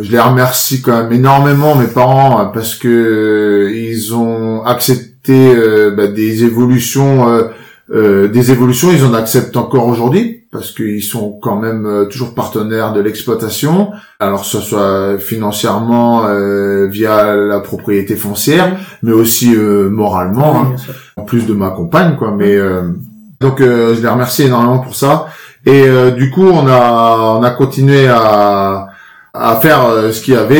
[0.00, 5.54] je les remercie quand même énormément mes parents euh, parce que euh, ils ont accepté
[5.54, 7.42] euh, bah, des évolutions, euh,
[7.90, 12.34] euh, des évolutions, ils en acceptent encore aujourd'hui parce qu'ils sont quand même euh, toujours
[12.34, 19.54] partenaires de l'exploitation, alors que ce soit financièrement euh, via la propriété foncière, mais aussi
[19.54, 20.62] euh, moralement.
[20.62, 22.92] Oui, hein en plus de ma compagne quoi mais euh,
[23.40, 25.28] donc euh, je les remercie énormément pour ça
[25.64, 28.85] et euh, du coup on a on a continué à
[29.38, 30.56] à faire euh, ce qu'il y avait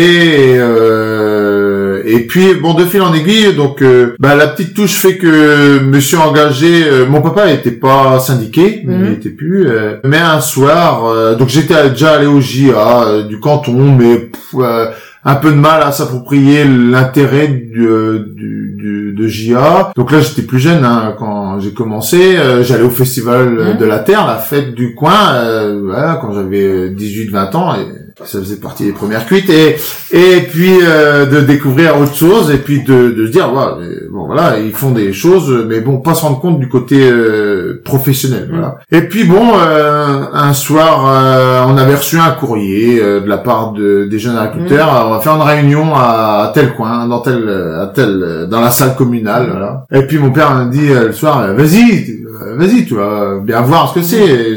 [0.52, 4.94] et, euh, et puis bon de fil en aiguille donc euh, bah, la petite touche
[4.94, 9.04] fait que me suis engagé euh, mon papa était pas syndiqué Mhm.
[9.04, 13.22] il n'était plus euh, mais un soir euh, donc j'étais déjà allé au JA euh,
[13.24, 14.86] du canton mais pff, euh,
[15.24, 17.88] un peu de mal à s'approprier l'intérêt du,
[18.36, 19.90] du, du- de JA.
[19.96, 22.36] Donc là, j'étais plus jeune hein, quand j'ai commencé.
[22.36, 23.78] Euh, J'allais au festival Mhm.
[23.78, 27.74] de la Terre, la fête du coin, euh, voilà, quand j'avais 18-20 ans.
[27.74, 27.86] Et
[28.24, 29.50] ça faisait partie des premières cuites.
[29.50, 29.76] Et,
[30.12, 34.08] et puis euh, de découvrir autre chose et puis de, de se dire, ouais, euh,
[34.10, 37.82] bon voilà, ils font des choses, mais bon, pas se rendre compte du côté euh,
[37.84, 38.48] professionnel.
[38.50, 38.78] Voilà.
[38.90, 43.38] Et puis bon, euh, un soir, euh, on avait reçu un courrier euh, de la
[43.38, 44.88] part de, des jeunes agriculteurs.
[44.88, 48.60] Alors, on va faire une réunion à, à tel coin, dans tel, à tel, dans
[48.62, 49.48] la salle communale.
[49.50, 49.86] Voilà.
[49.92, 52.22] Et puis mon père m'a dit euh, le soir, vas-y,
[52.56, 54.24] vas-y, tu vas bien voir ce que c'est.
[54.24, 54.56] Et,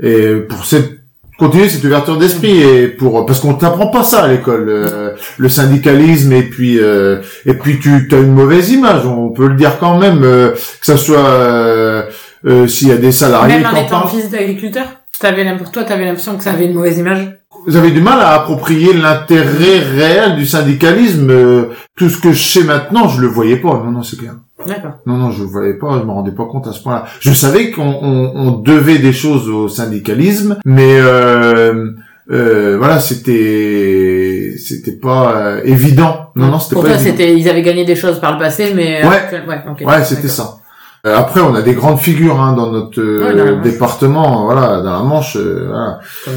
[0.00, 1.01] et pour cette
[1.42, 5.48] continuer cette ouverture d'esprit et pour parce qu'on t'apprend pas ça à l'école euh, le
[5.48, 9.78] syndicalisme et puis euh, et puis tu as une mauvaise image on peut le dire
[9.80, 12.02] quand même euh, que ça soit euh,
[12.46, 14.10] euh, s'il y a des salariés Même en étant parlent.
[14.10, 14.84] fils d'agriculteur
[15.20, 17.38] T'avais l'impression, toi, t'avais l'impression que ça avait une mauvaise image?
[17.66, 21.64] Vous avez du mal à approprier l'intérêt réel du syndicalisme euh,
[21.96, 23.82] tout ce que je sais maintenant je le voyais pas.
[23.84, 24.34] Non non c'est clair
[24.66, 24.92] D'accord.
[25.06, 27.04] Non, non, je ne voyais pas, je me rendais pas compte à ce point-là.
[27.20, 31.90] Je savais qu'on on, on devait des choses au syndicalisme, mais euh,
[32.30, 36.30] euh, voilà, c'était c'était pas euh, évident.
[36.36, 37.16] Non, non, c'était Pour pas toi, évident.
[37.18, 39.04] c'était, ils avaient gagné des choses par le passé, mais...
[39.06, 39.16] Ouais.
[39.16, 39.82] actuel- ouais, ok.
[39.86, 40.56] Ouais, c'était ça.
[41.04, 44.80] Euh, après, on a des grandes figures hein, dans notre euh, Ouais, dans département, voilà,
[44.82, 45.98] dans la Manche, euh, voilà.
[46.24, 46.34] Comme.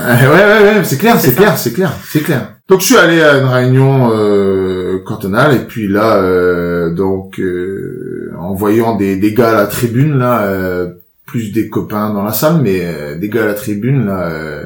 [0.00, 0.04] Euh,
[0.60, 2.55] ouais, ouais, ouais, c'est clair, C'est clair, c'est clair, c'est clair.
[2.68, 8.32] Donc je suis allé à une réunion euh, cantonale et puis là, euh, donc euh,
[8.38, 10.88] en voyant des, des gars à la tribune là, euh,
[11.26, 14.64] plus des copains dans la salle, mais euh, des gars à la tribune là, euh,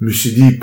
[0.00, 0.60] je me suis dit,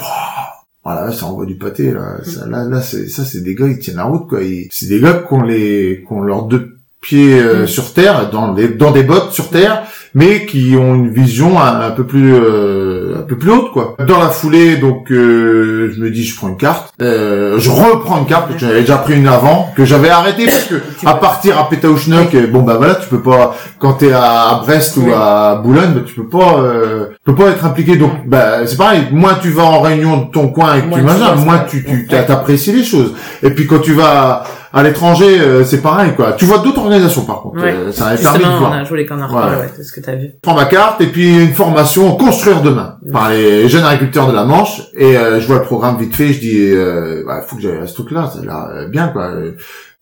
[0.84, 3.80] voilà, ça envoie du pâté là, ça, là, là, c'est ça, c'est des gars qui
[3.80, 4.44] tiennent la route quoi.
[4.44, 7.68] Ils- C'est des gars qui ont les, qui ont leurs deux pieds euh, Mm.
[7.68, 11.82] sur terre, dans les, dans des bottes sur terre mais qui ont une vision un,
[11.82, 13.96] un peu plus euh, un peu plus haute quoi.
[14.08, 18.20] Dans la foulée, donc euh, je me dis je prends une carte, euh, je reprends
[18.20, 21.16] une carte parce que j'avais déjà pris une avant que j'avais arrêté parce que à
[21.16, 25.62] partir à Pétaouchnok, bon bah voilà, tu peux pas quand t'es à Brest ou à
[25.64, 27.98] Boulogne, bah, tu peux pas euh, tu peux pas être impliqué.
[27.98, 31.00] Donc bah c'est pareil, moins tu vas en réunion de ton coin et que Moins
[31.00, 33.14] tu bosses, moins tu tu t'apprécies les choses.
[33.44, 34.44] Et puis quand tu vas
[34.76, 36.34] à l'étranger, euh, c'est pareil quoi.
[36.34, 37.62] Tu vois d'autres organisations par contre.
[37.64, 37.74] Ouais.
[37.74, 40.02] Euh, ça avait permis de voir on a joué les canards, ouais, c'est ce que
[40.02, 40.32] t'as vu.
[40.34, 44.34] je prends ma carte et puis une formation construire demain par les jeunes agriculteurs de
[44.34, 47.56] la Manche et euh, je vois le programme vite fait je dis euh, bah, faut
[47.56, 49.32] que j'aille à ce truc là ça l'air euh, bien quoi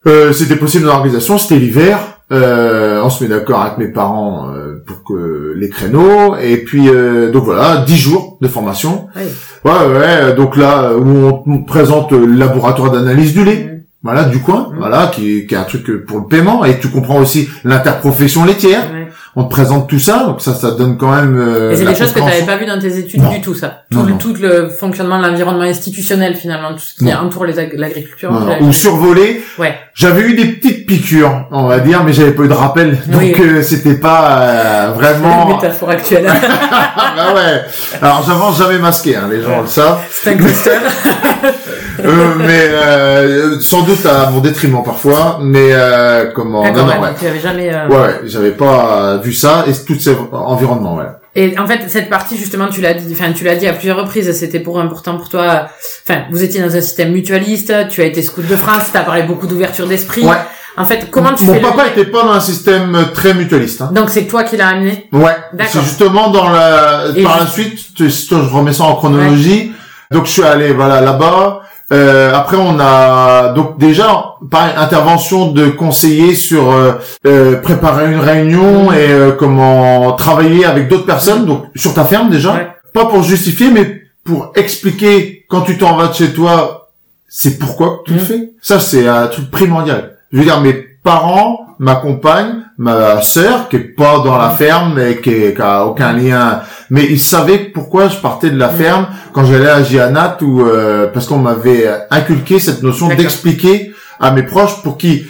[0.07, 1.97] euh, c'était possible dans l'organisation c'était l'hiver
[2.31, 6.87] euh, on se met d'accord avec mes parents euh, pour que les créneaux et puis
[6.89, 9.71] euh, donc voilà dix jours de formation Ouais.
[9.71, 11.07] ouais ouais donc là où
[11.47, 13.81] on te présente le laboratoire d'analyse du lait Mhm.
[14.03, 14.77] voilà du coin Mhm.
[14.79, 18.83] voilà qui, qui est un truc pour le paiement et tu comprends aussi l'interprofession laitière
[18.91, 19.07] Ouais.
[19.35, 21.37] On te présente tout ça, donc ça, ça donne quand même.
[21.39, 23.31] euh, Et c'est des choses que tu n'avais pas vu dans tes études Non.
[23.31, 23.83] du tout, ça.
[23.91, 24.17] Non, Tout, le- non.
[24.19, 28.31] tout le fonctionnement de l'environnement institutionnel, finalement, tout ce qui entoure l'agriculture.
[28.61, 29.43] Ou survolé.
[29.57, 29.75] Ouais.
[29.95, 33.21] J'avais eu des petites piqûres, on va dire, mais j'avais pas eu de rappel, donc
[33.21, 33.33] Oui.
[33.39, 35.47] euh, c'était pas euh, vraiment.
[35.47, 36.25] métaphore actuelle.
[36.27, 37.61] Ah bah ouais.
[38.01, 39.61] Alors j'avance jamais masqué, hein, les gens Ouais.
[39.61, 39.99] le savent.
[40.09, 40.37] c'est un.
[41.99, 47.09] Euh, mais euh, sans doute à mon détriment parfois, mais euh, comment Non, non, ouais,
[47.19, 47.73] tu avais jamais...
[47.73, 51.05] euh, Ouais, ouais, j'avais pas vu ça et tous ces environnements, ouais.
[51.35, 53.97] Et en fait, cette partie, justement, tu l'as dit, enfin, tu l'as dit à plusieurs
[53.97, 55.67] reprises, c'était pour important pour toi.
[56.07, 59.23] Enfin, vous étiez dans un système mutualiste, tu as été scout de France, t'as parlé
[59.23, 60.23] beaucoup d'ouverture d'esprit.
[60.25, 60.35] Ouais.
[60.77, 63.81] En fait, comment tu Mon fais papa était pas dans un système très mutualiste.
[63.81, 63.91] Hein.
[63.93, 65.71] Donc c'est toi qui l'as amené Ouais, D'accord.
[65.73, 69.71] c'est justement dans la Et par la suite, tu- si je remets ça en chronologie.
[70.11, 71.61] Donc je suis allé voilà là-bas.
[71.93, 76.93] Euh, après on a donc déjà par intervention de conseiller sur euh,
[77.27, 82.29] euh, préparer une réunion et euh, comment travailler avec d'autres personnes donc sur ta ferme
[82.29, 82.67] déjà Ouais.
[82.93, 86.89] pas pour justifier mais pour expliquer quand tu t'en vas de chez toi
[87.27, 88.25] c'est pourquoi tu le Mhm.
[88.25, 93.69] fais ça c'est un truc primordial je veux dire mes parents ma compagne ma sœur
[93.69, 96.61] qui est pas dans la ferme et qui, est- qui a aucun lien.
[96.89, 98.77] Mais ils savaient pourquoi je partais de la Mhm.
[98.77, 104.31] ferme quand j'allais à Gianat ou euh, parce qu'on m'avait inculqué cette notion d'expliquer à
[104.31, 105.25] mes proches pour qu'ils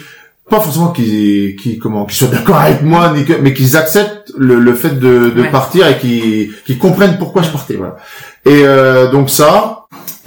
[0.50, 4.30] pas forcément qu'ils qu'ils comment qu'ils soient d'accord avec moi ni que, mais qu'ils acceptent
[4.36, 5.50] le, le fait de, de Ouais.
[5.50, 7.96] partir et qu'ils qu'ils comprennent pourquoi je partais voilà.
[8.44, 9.52] Et euh, donc ça.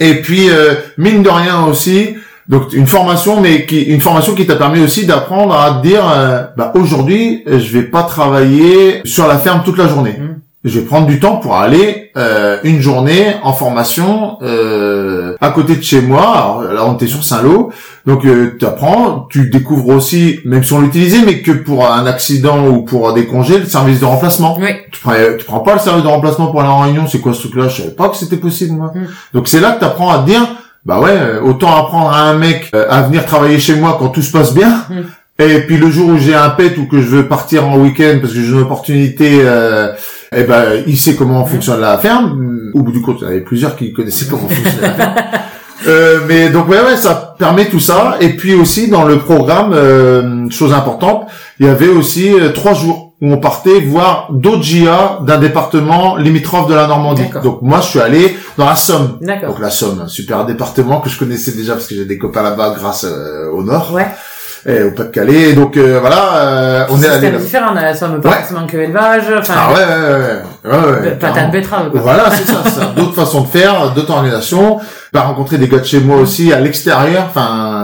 [0.00, 2.16] Et puis euh, mine de rien aussi
[2.48, 6.02] donc une formation mais qui une formation qui t'a permis aussi d'apprendre à te dire
[6.08, 10.40] euh, bah aujourd'hui euh, je vais pas travailler sur la ferme toute la journée Mhm.
[10.64, 15.76] je vais prendre du temps pour aller euh, une journée en formation euh, à côté
[15.76, 16.22] de chez moi.
[16.36, 17.70] Alors, là, on était sur Saint-Lô,
[18.06, 22.06] donc euh, tu apprends, tu découvres aussi, même si on l'utilisait, mais que pour un
[22.06, 24.58] accident ou pour des congés, le service de remplacement.
[24.58, 24.70] Oui.
[24.90, 27.34] Tu prends, tu prends pas le service de remplacement pour aller en réunion, c'est quoi
[27.34, 27.68] ce truc-là?
[27.68, 28.90] Je savais pas que c'était possible, moi.
[28.92, 29.06] Mm.
[29.34, 30.42] Donc c'est là que tu apprends à te dire,
[30.88, 34.08] bah ouais, euh, autant apprendre à un mec euh, à venir travailler chez moi quand
[34.08, 34.86] tout se passe bien.
[34.88, 35.42] Mm.
[35.42, 38.18] Et puis le jour où j'ai un pet ou que je veux partir en week-end
[38.22, 39.92] parce que j'ai une opportunité, euh,
[40.34, 42.70] eh ben il sait comment fonctionne la ferme.
[42.72, 45.14] Au bout du compte, il y en avait plusieurs qui connaissaient comment fonctionne la ferme.
[45.86, 49.72] Euh, mais donc ouais ouais ça permet tout ça et puis aussi dans le programme
[49.72, 51.28] euh, chose importante
[51.60, 56.16] il y avait aussi euh, trois jours où on partait voir d'autres GIA d'un département
[56.16, 59.50] limitrophe de la Normandie donc moi je suis allé dans la Somme D'accord.
[59.50, 62.42] donc la Somme un super département que je connaissais déjà parce que j'ai des copains
[62.42, 64.06] là-bas grâce euh, au Nord Ouais.
[64.66, 68.32] et au Pas-de-Calais donc euh, voilà euh, on est allé là différent, la somme, pas
[68.32, 72.00] forcément que élevage, ah ouais ouais ouais, ouais, ouais, de- patate betterave, quoi.
[72.00, 72.86] Voilà, c'est ça, c'est ça.
[72.96, 74.78] d'autres façons de faire, d'autres organisations.
[75.12, 77.77] Pas rencontrer des gars de chez moi aussi à l'extérieur, enfin,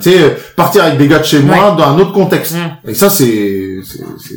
[0.00, 2.56] tu sais, partir avec des gars de chez moi dans un autre contexte.
[2.86, 3.76] Et ça, c'est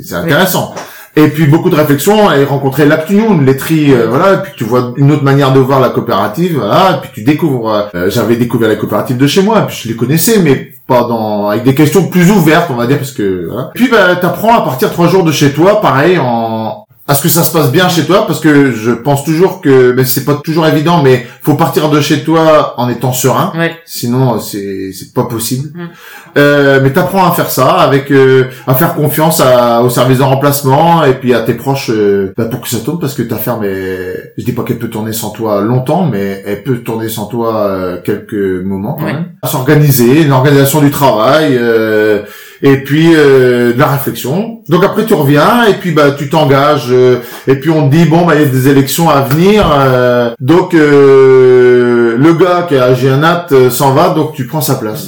[0.03, 0.73] c'est intéressant.
[1.17, 4.35] Et puis beaucoup de réflexions et rencontrer l'Actunion, une laiterie, euh, voilà.
[4.35, 6.95] Et puis tu vois une autre manière de voir la coopérative, voilà.
[6.95, 7.89] Et puis tu découvres.
[7.93, 11.01] euh, J'avais découvert la coopérative de chez moi, et puis je les connaissais, mais pas
[11.03, 13.47] dans avec des questions plus ouvertes, on va dire, parce que.
[13.51, 13.71] Voilà.
[13.75, 16.60] Puis bah t'apprends à partir trois jours de chez toi, pareil en
[17.07, 19.91] à ce que ça se passe bien chez toi parce que je pense toujours que
[19.97, 23.75] mais c'est pas toujours évident mais faut partir de chez toi en étant serein Ouais.
[23.85, 25.89] sinon c'est c'est pas possible Mm.
[26.37, 30.23] euh, mais t'apprends à faire ça avec euh, à faire confiance à, au service de
[30.23, 33.37] remplacement et puis à tes proches euh, bah, pour que ça tourne parce que ta
[33.37, 37.09] ferme est je dis pas qu'elle peut tourner sans toi longtemps mais elle peut tourner
[37.09, 39.13] sans toi euh, quelques moments quand Ouais.
[39.13, 42.21] même à s'organiser l'organisation du travail euh,
[42.63, 44.59] et puis euh, de la réflexion.
[44.69, 48.05] Donc après tu reviens et puis bah tu t'engages euh, et puis on te dit
[48.05, 52.77] bon bah il y a des élections à venir euh, donc euh, le gars qui
[52.77, 55.07] a Gianat euh, s'en va donc tu prends sa place.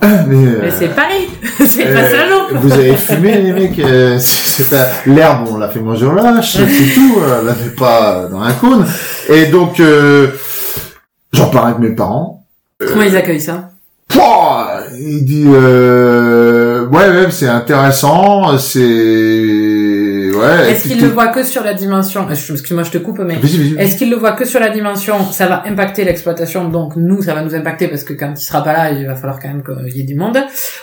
[0.00, 1.28] Mais, euh, Mais c'est Paris,
[1.64, 2.58] c'est pas Salon.
[2.60, 3.80] Vous avez fumé les mecs,
[4.18, 8.26] c'est pas l'herbe, on l'a fait manger au lâche, c'est tout, on l'a fait pas
[8.28, 8.84] dans un cône.
[9.28, 10.28] Et donc euh,
[11.32, 12.44] j'en parle avec mes parents.
[12.84, 13.70] Comment ils accueillent ça?
[14.08, 14.71] Pouah
[15.04, 19.41] il dit euh, ouais ouais c'est intéressant, c'est
[20.42, 20.70] ouais.
[20.72, 22.26] Est-ce tout- le voient que sur la dimension?
[22.30, 23.38] Excuse-moi, je te coupe, mais
[23.78, 25.24] est-ce qu'ils le voient que sur la dimension?
[25.30, 28.62] Ça va impacter l'exploitation, donc nous, ça va nous impacter parce que quand il sera
[28.62, 30.38] pas là, il va falloir quand même qu'il y ait du monde.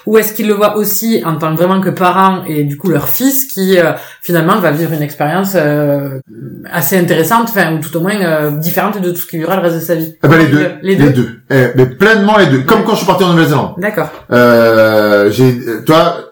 [0.06, 2.90] Ou est-ce qu'ils le voient aussi en tant que vraiment que parents et du coup
[2.90, 3.92] leur fils qui euh,
[4.22, 6.20] finalement va vivre une expérience euh,
[6.72, 9.62] assez intéressante, enfin ou tout au moins euh, différente de tout ce qu'il vivra le
[9.62, 10.16] reste de sa vie?
[10.22, 11.30] Ah bah, les deux, Les deux?
[11.52, 12.62] Eh, mais pleinement les deux.
[12.62, 13.74] Comme quand je suis parti en Nouvelle-Zélande.
[13.78, 14.10] D'accord.
[14.32, 16.29] Euh, j'ai, toi,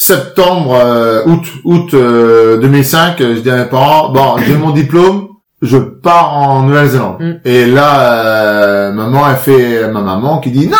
[0.00, 4.70] septembre, euh, août, août euh, 2005, euh, je dis à mes parents, bon, j'ai mon
[4.70, 5.28] diplôme,
[5.60, 7.16] je pars en Nouvelle-Zélande.
[7.20, 7.32] Mm.
[7.44, 10.76] Et là, euh, maman, elle fait, ma maman qui dit, non,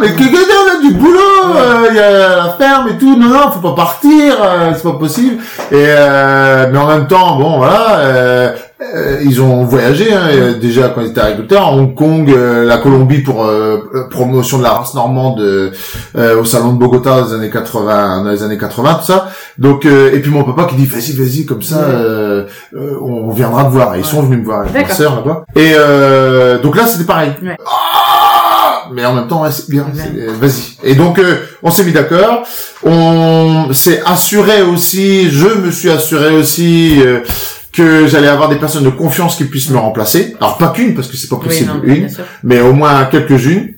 [0.00, 3.28] mais que, on a du boulot, euh, il y a la ferme et tout, non,
[3.28, 5.40] non, faut pas partir, euh, c'est pas possible.
[5.70, 8.54] Et euh, mais en même temps, bon, voilà.
[8.80, 12.78] Euh, ils ont voyagé hein, euh, déjà quand ils étaient agriculteurs, Hong Kong, euh, la
[12.78, 15.70] Colombie pour euh, euh, promotion de la race normande euh,
[16.40, 19.28] au salon de Bogota dans les années 80, dans les années 80 tout ça.
[19.58, 23.30] Donc euh, et puis mon papa qui dit vas-y vas-y comme ça euh, euh, on
[23.30, 23.94] viendra te voir.
[23.94, 25.44] Et ils sont venus me voir ma sœur là-bas.
[25.54, 27.32] Et euh, donc là c'était pareil.
[27.44, 27.56] Ouais.
[27.64, 29.86] Ah mais en même temps ouais, c'est bien,
[30.40, 30.76] vas-y.
[30.82, 32.42] Et donc euh, on s'est mis d'accord.
[32.82, 37.00] On s'est assuré aussi, je me suis assuré aussi.
[37.74, 40.36] Que j'allais avoir des personnes de confiance qui puissent me remplacer.
[40.40, 42.08] Alors pas qu'une parce que c'est pas Oui, possible non, une,
[42.42, 43.70] mais au moins quelques-unes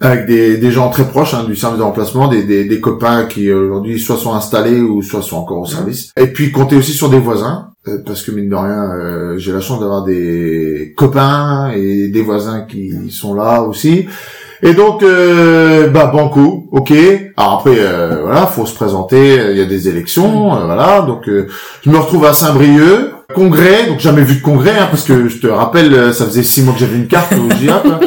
[0.00, 3.26] avec des, des gens très proches hein, du service de remplacement, des, des, des copains
[3.26, 6.10] qui euh, aujourd'hui soit sont installés ou soit sont encore au service.
[6.16, 9.52] Et puis compter aussi sur des voisins euh, parce que mine de rien, euh, j'ai
[9.52, 14.06] la chance d'avoir des copains et des voisins qui sont là aussi.
[14.64, 16.92] Et donc, euh, bah banco, ok.
[17.36, 19.36] Alors après, euh, voilà, faut se présenter.
[19.50, 21.02] Il y a des élections, euh, voilà.
[21.02, 21.48] Donc, euh,
[21.84, 23.86] je me retrouve à Saint-Brieuc, congrès.
[23.88, 26.62] Donc jamais vu de congrès, hein, parce que je te rappelle, euh, ça faisait six
[26.62, 27.82] mois que j'avais une carte au GIA.
[27.84, 28.00] quoi.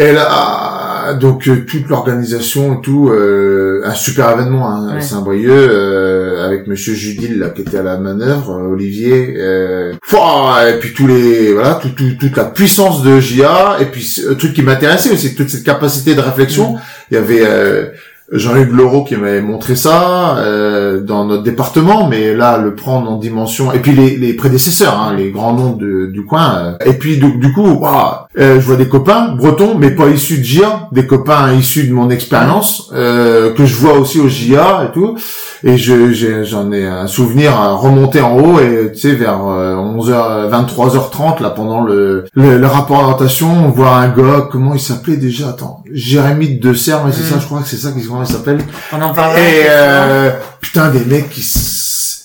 [0.00, 5.00] Et là, donc euh, toute l'organisation et tout, euh, un super événement hein, Ouais.
[5.00, 10.78] Saint-Brieuc euh, avec Monsieur Judil là qui était à la manœuvre, euh, Olivier, euh, et
[10.80, 14.54] puis tous les voilà, tout, tout- toute la puissance de JA et puis le truc
[14.54, 16.76] qui m'intéressait aussi toute cette capacité de réflexion.
[17.10, 17.86] Il y avait euh,
[18.32, 23.16] Jean-Luc Leroux qui m'avait montré ça euh, dans notre département, mais là le prendre en
[23.16, 26.76] dimension et puis les, les prédécesseurs, hein, les grands noms de- du coin.
[26.80, 30.08] euh, et puis du, du coup, waouh, euh, je vois des copains bretons, mais pas
[30.08, 34.28] issus de JA, des copains issus de mon expérience euh, que je vois aussi au
[34.28, 35.16] JA et tout.
[35.62, 39.46] Et je j'ai- j'en ai un souvenir à remonter en haut et tu sais vers
[39.46, 44.74] euh, 11h 23h30 là pendant le le, le rapport d'orientation, on voit un gars comment
[44.74, 45.50] il s'appelait déjà?
[45.50, 47.34] Attends, Jérémy de Serre, mais c'est Mm.
[47.34, 48.58] ça je crois que c'est ça comment il s'appelle?
[48.92, 49.38] On en parlera.
[49.40, 51.42] Et euh, putain des mecs qui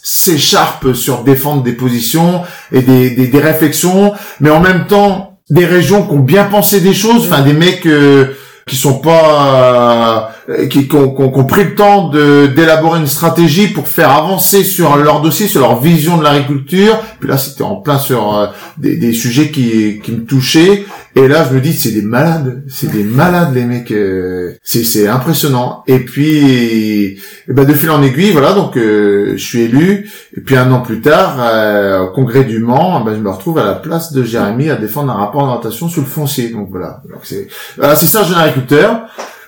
[0.03, 2.41] s'écharpent sur défendre des positions
[2.71, 6.81] et des, des, des réflexions, mais en même temps des régions qui ont bien pensé
[6.81, 11.63] des choses, enfin des mecs euh, qui sont pas euh, qui, qui, qui ont- pris
[11.63, 16.17] le temps de d'élaborer une stratégie pour faire avancer sur leur dossier, sur leur vision
[16.17, 16.99] de l'agriculture.
[17.19, 20.85] Puis là, c'était en plein sur euh, des, des sujets qui, qui me touchaient.
[21.15, 23.91] Et là, je me dis, c'est des malades, c'est des malades les mecs.
[23.91, 25.83] euh, c'est c'est impressionnant.
[25.87, 28.53] Et puis, eh ben, de fil en aiguille, voilà.
[28.53, 30.09] Donc, euh, je suis élu.
[30.37, 33.57] Et puis un an plus tard, euh, au congrès du Mans, ben, je me retrouve
[33.57, 36.49] à la place de Jérémy à défendre un rapport d'orientation sur le foncier.
[36.49, 37.01] Donc voilà.
[37.11, 39.01] Donc c'est voilà, c'est ça, jeune agriculteur.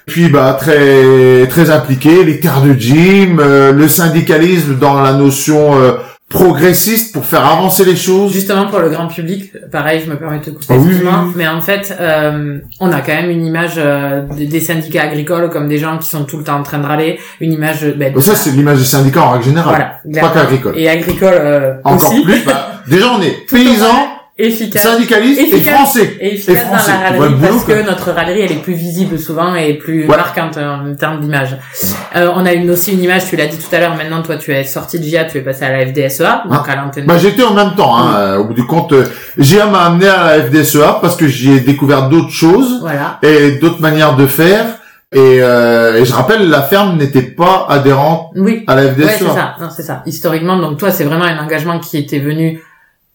[0.08, 5.80] Puis bah très très impliqué, les terres de gym, euh, le syndicalisme dans la notion
[5.80, 5.94] euh,
[6.32, 8.32] progressiste pour faire avancer les choses.
[8.34, 11.02] Justement pour le grand public, pareil, je me permets de te couper, Ah oui, oui,
[11.04, 11.32] oui.
[11.36, 15.68] mais en fait, euh, on a quand même une image euh, des, syndicats agricoles comme
[15.68, 17.86] des gens qui sont tout le temps en train de râler, une image...
[17.98, 20.00] Ben, ça c'est l'image des syndicats en règle générale.
[20.04, 20.78] voilà, Pas qu'agricole.
[20.78, 22.24] Et agricole euh, Encore aussi.
[22.24, 22.46] plus.
[22.46, 23.58] Bah, déjà on est Tout
[24.48, 24.82] efficace.
[24.84, 26.18] syndicalistes et français.
[26.20, 29.56] Et efficace Et dans la râlerie parce que notre râlerie elle est plus visible souvent
[29.56, 30.18] et plus Ouais.
[30.18, 31.58] marquante en termes d'image.
[32.16, 34.38] Euh, on a une, aussi une image, tu l'as dit tout à l'heure, maintenant toi
[34.38, 37.06] tu es sorti de GIA, tu es passé à la FDSEA, donc à l'antenne.
[37.06, 37.96] Bah j'étais en même temps.
[37.98, 38.16] Hein, Oui.
[38.18, 39.06] euh, au bout du compte, euh,
[39.38, 43.20] GIA m'a amené à la FDSEA parce que j'y ai découvert d'autres choses Voilà.
[43.24, 44.66] et d'autres manières de faire.
[45.14, 48.64] Et, euh, et je rappelle, la ferme n'était pas adhérente Oui.
[48.68, 49.10] à la FDSEA.
[49.20, 49.56] c'est ça.
[49.60, 50.04] Non, c'est ça.
[50.06, 52.62] Historiquement, donc toi, c'est vraiment un engagement qui était venu,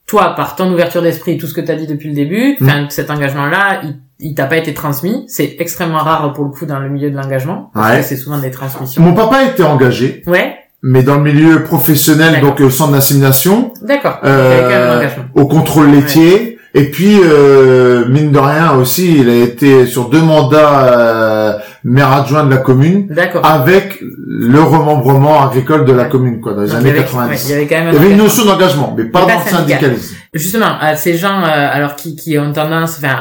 [0.06, 2.56] toi, par ton ouverture d'esprit, tout ce que tu as dit depuis le début.
[2.60, 2.64] Mm.
[2.64, 5.24] Enfin, cet engagement-là, il, il t'a pas été transmis.
[5.28, 7.70] C'est extrêmement rare pour le coup dans le milieu de l'engagement.
[7.74, 7.98] Parce Ouais.
[7.98, 9.02] que c'est souvent des transmissions.
[9.02, 10.54] Mon papa était engagé, Ouais.
[10.82, 14.20] mais dans le milieu professionnel, donc euh, centre d'insémination, D'accord.
[14.24, 16.52] Euh, au contrôle laitier.
[16.74, 21.45] Et puis, euh, mine de rien aussi, il a été sur deux mandats euh,
[21.88, 23.14] maire adjoint de la commune
[23.44, 26.08] avec le remembrement agricole de la Ouais.
[26.08, 27.30] commune, quoi, dans les Donc, années il avait- 90.
[27.30, 29.26] ouais, il y avait quand même Il y avait une notion d'engagement, mais pas dans
[29.28, 29.56] le syndical.
[29.66, 30.16] syndicalisme.
[30.34, 33.16] Justement, à ces gens, euh, alors qui, qui ont tendance, enfin,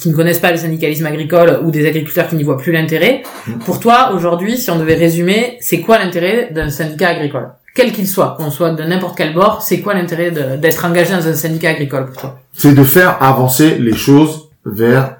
[0.00, 3.22] qui ne connaissent pas le syndicalisme agricole ou des agriculteurs qui n'y voient plus l'intérêt,
[3.48, 3.52] Mm.
[3.64, 7.48] pour toi, aujourd'hui, si on devait résumer, c'est quoi l'intérêt d'un syndicat agricole?
[7.74, 11.26] Quel qu'il soit, qu'on soit de n'importe quel bord, c'est quoi l'intérêt d'être engagé dans
[11.28, 12.38] un syndicat agricole pour toi?
[12.54, 15.16] C'est de faire avancer les choses vers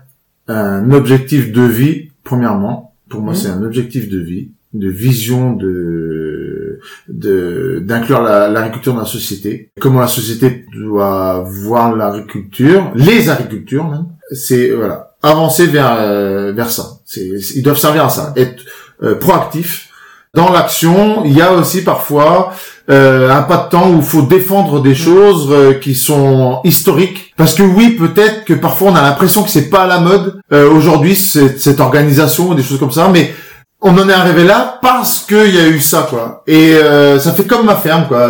[0.48, 2.92] un objectif de vie, premièrement.
[3.08, 3.38] Pour moi, Mhm.
[3.40, 9.70] c'est un objectif de vie, de vision de, de, d'inclure la- l'agriculture dans la société.
[9.80, 14.06] Comment la société doit voir l'agriculture, les agricultures même.
[14.32, 15.14] C'est, voilà.
[15.22, 16.84] Avancer vers, euh, vers ça.
[17.04, 18.32] C'est, ils doivent servir à ça.
[18.36, 18.62] Être
[19.02, 19.85] euh, proactif.
[20.36, 22.52] Dans l'action, il y a aussi parfois
[22.90, 27.32] euh, un pas de temps où il faut défendre des choses euh, qui sont historiques.
[27.38, 30.38] Parce que oui, peut-être que parfois on a l'impression que c'est pas à la mode
[30.52, 33.32] euh, aujourd'hui cette, organisation ou des choses comme ça, mais
[33.80, 36.42] on en est arrivé là parce qu'il y a eu ça quoi.
[36.46, 38.28] Et euh, ça fait comme ma ferme quoi.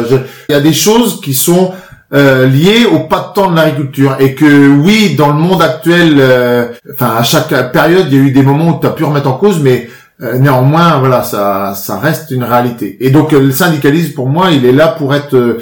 [0.48, 1.72] Il y a des choses qui sont
[2.14, 6.18] euh, liées au pas de temps de l'agriculture et que oui, dans le monde actuel,
[6.20, 9.02] euh, enfin à chaque période, il y a eu des moments où tu as pu
[9.02, 9.88] remettre en cause, mais
[10.22, 12.96] euh, néanmoins, voilà, ça, ça reste une réalité.
[13.00, 15.58] Et donc, euh, le syndicalisme, pour moi, il est là pour être euh,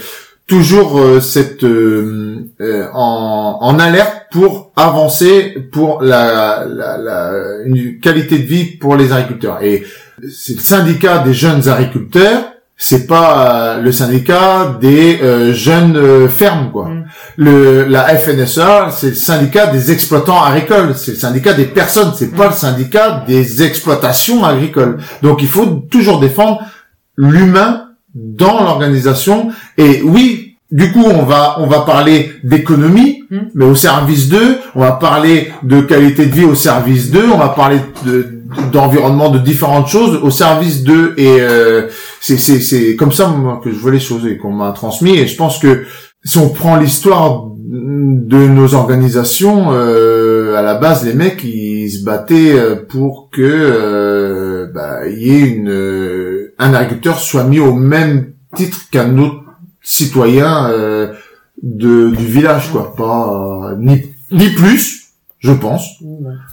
[0.47, 7.33] toujours euh, cette euh, euh, en, en alerte pour avancer pour la, la, la
[7.65, 9.63] une qualité de vie pour les agriculteurs.
[9.63, 9.85] Et
[10.31, 12.54] c'est le syndicat des jeunes agriculteurs.
[12.77, 16.89] C'est pas euh, le syndicat des euh, jeunes euh, fermes, quoi.
[16.89, 17.05] Mm.
[17.37, 22.35] Le, la FNSA, c'est le syndicat des exploitants agricoles, c'est le syndicat des personnes, c'est
[22.35, 24.99] pas le syndicat des exploitations agricoles.
[25.23, 26.63] Donc il faut toujours défendre
[27.17, 29.51] l'humain dans l'organisation.
[29.79, 33.39] Et oui, du coup, on va on va parler d'économie, Mm.
[33.55, 34.59] mais au service d'eux.
[34.75, 37.27] On va parler de qualité de vie au service d'eux.
[37.33, 38.34] On va parler de
[38.73, 41.15] d'environnement, de différentes choses au service d'eux.
[41.17, 41.89] Et euh,
[42.21, 45.17] c'est c'est c'est comme ça moi, que je vois les choses et qu'on m'a transmis.
[45.17, 45.85] Et je pense que
[46.25, 52.05] si on prend l'histoire de nos organisations, euh, à la base, les mecs, ils se
[52.05, 57.61] battaient euh, pour que euh, bah, il y ait une euh, un agriculteur soit mis
[57.61, 59.43] au même titre qu'un autre
[59.83, 61.13] citoyen euh,
[61.63, 62.95] de du village, quoi.
[62.97, 65.09] Pas ni ni plus,
[65.41, 66.01] je pense,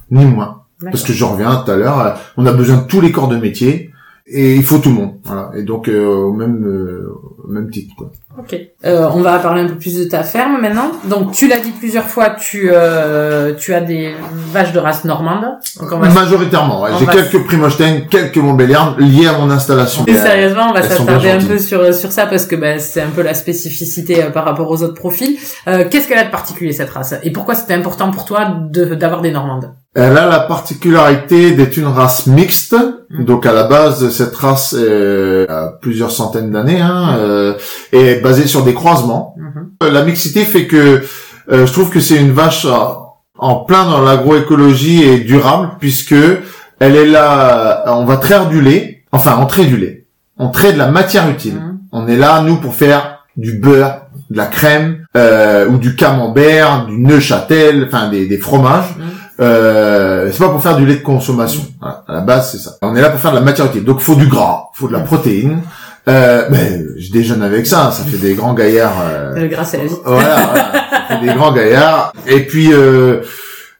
[0.09, 0.63] ni moins.
[0.89, 3.27] Parce que je reviens tout à l'heure, euh, on a besoin de tous les corps
[3.27, 3.91] de métier
[4.33, 5.13] et il faut tout le monde.
[5.25, 5.51] Voilà.
[5.57, 7.11] Et donc euh, au même euh,
[7.43, 8.11] au même titre, quoi.
[8.39, 8.55] Ok.
[8.85, 10.89] Euh, on va parler un peu plus de ta ferme maintenant.
[11.09, 14.13] Donc tu l'as dit plusieurs fois, tu euh, tu as des
[14.53, 15.43] vaches de race normande.
[15.79, 16.91] Donc on va Majoritairement, ouais.
[16.97, 20.05] j'ai va- quelques Primoshtein, quelques Montbéliardes liés à mon installation.
[20.05, 23.09] Plus sérieusement, on va s'attarder un peu sur sur ça parce que bah, c'est un
[23.09, 25.37] peu la spécificité euh, par rapport aux autres profils.
[25.67, 27.15] Euh, Qu'est-ce qu'elle a de particulier cette race?
[27.23, 29.73] Et pourquoi c'était important pour toi de d'avoir des Normandes?
[29.93, 32.75] Elle a la particularité d'être une race mixte.
[33.09, 33.25] Mm.
[33.25, 37.53] Donc à la base, cette race euh, a plusieurs centaines d'années hein, euh,
[37.91, 39.35] est basée sur des croisements.
[39.83, 41.01] Euh, La mixité fait que
[41.51, 42.71] euh, je trouve que c'est une vache euh,
[43.37, 46.15] en plein dans l'agroécologie et durable puisque
[46.79, 50.05] elle est là, on va traire du lait, enfin on traite du lait,
[50.37, 51.55] on traite de la matière utile.
[51.55, 51.79] Mhm.
[51.91, 56.85] On est là nous pour faire du beurre, de la crème euh, ou du camembert,
[56.85, 58.95] du Neuchâtel, enfin des, des fromages.
[58.97, 59.05] Mhm.
[59.41, 61.63] Euh, c'est pas pour faire du lait de consommation.
[61.79, 62.71] Voilà, à la base c'est ça.
[62.81, 63.83] On est là pour faire de la matière utile.
[63.83, 65.61] Donc il faut du gras, faut de la protéine.
[66.07, 69.01] Euh, mais je déjeune avec ça, ça fait des grands gaillards.
[69.03, 69.93] euh, Euh, grâce à la vie.
[70.03, 72.13] voilà, voilà, ça fait des grands gaillards.
[72.27, 73.21] Et puis euh,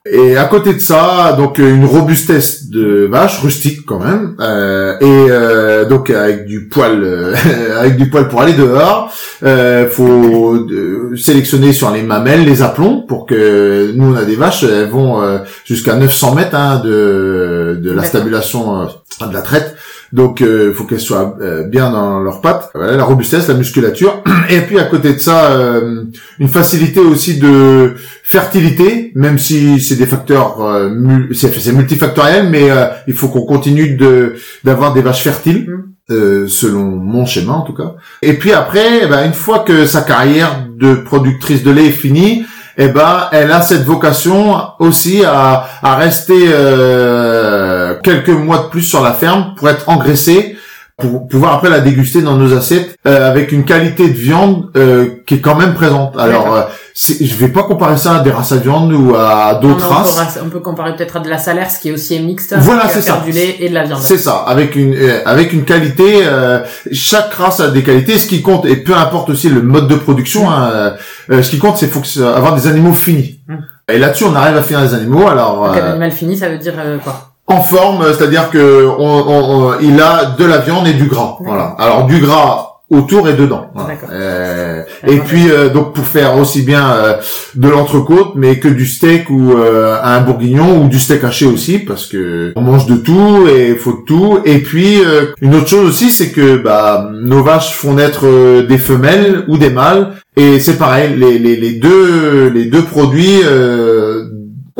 [0.10, 4.98] et à côté de ça, donc euh, une robustesse de vache rustique quand même, euh,
[5.00, 7.36] et euh, donc avec du poil, euh,
[7.80, 9.14] avec du poil pour aller dehors.
[9.44, 14.36] Euh, faut euh, sélectionner sur les mamelles, les aplombs, pour que nous on a des
[14.36, 19.76] vaches, elles vont euh, jusqu'à 900 mètres hein, de de la stabulation de la traite.
[20.14, 22.70] Donc il faut qu'elles soient euh, bien dans leurs pattes.
[22.76, 24.24] Voilà, la robustesse, la musculature.
[24.50, 26.04] Et puis à côté de ça, euh,
[26.40, 27.94] une facilité aussi de
[28.24, 30.90] fertilité, même si c'est des facteurs, euh,
[31.34, 35.68] c'est multifactoriel, mais euh, il faut qu'on continue de d'avoir des vaches fertiles,
[36.12, 36.14] Mm.
[36.14, 37.96] euh, selon mon schéma en tout cas.
[38.22, 41.92] Et puis après, eh ben, une fois que sa carrière de productrice de lait est
[41.92, 42.46] finie,
[42.78, 48.82] eh ben, elle a cette vocation aussi à, à rester euh, quelques mois de plus
[48.84, 50.58] sur la ferme pour être engraissée,
[50.98, 55.08] pour pouvoir après la déguster dans nos assiettes euh, avec une qualité de viande euh,
[55.26, 56.16] qui est quand même présente.
[56.18, 56.62] Alors, euh,
[56.96, 60.38] je vais pas comparer ça à des races à viande ou à d'autres On, races.
[60.46, 62.54] on peut comparer peut-être à de la salaire, ce qui est aussi mixte.
[62.60, 63.22] Voilà, va c'est ça.
[63.26, 64.00] Du lait et de la viande.
[64.02, 66.22] C'est ça, avec une euh, avec une qualité.
[66.24, 66.60] euh,
[66.92, 68.20] chaque race a des qualités.
[68.20, 70.52] Ce qui compte et peu importe aussi le mode de production.
[70.52, 70.92] hein, euh,
[71.32, 73.40] euh, ce qui compte, c'est faut que avoir des animaux finis.
[73.48, 73.56] Mm.
[73.92, 75.28] Et là-dessus, on arrive à finir les animaux.
[75.28, 77.31] Alors, Donc, un euh, animal fini, ça veut dire euh, quoi?
[77.52, 81.38] En forme, c'est-à-dire que on, on- on- il a de la viande et du gras.
[81.42, 81.76] Voilà.
[81.78, 83.68] Alors du gras autour et dedans.
[83.74, 83.90] Voilà.
[83.92, 84.10] D'accord.
[84.12, 87.14] Euh, et puis euh, donc pour faire aussi bien euh,
[87.56, 91.80] de l'entrecôte, mais que du steak ou euh, un bourguignon ou du steak haché aussi,
[91.80, 94.40] parce que on mange de tout et faut de tout.
[94.44, 98.64] Et puis euh, une autre chose aussi, c'est que bah, nos vaches font naître euh,
[98.68, 103.40] des femelles ou des mâles, et c'est pareil, les, les, les deux les deux produits.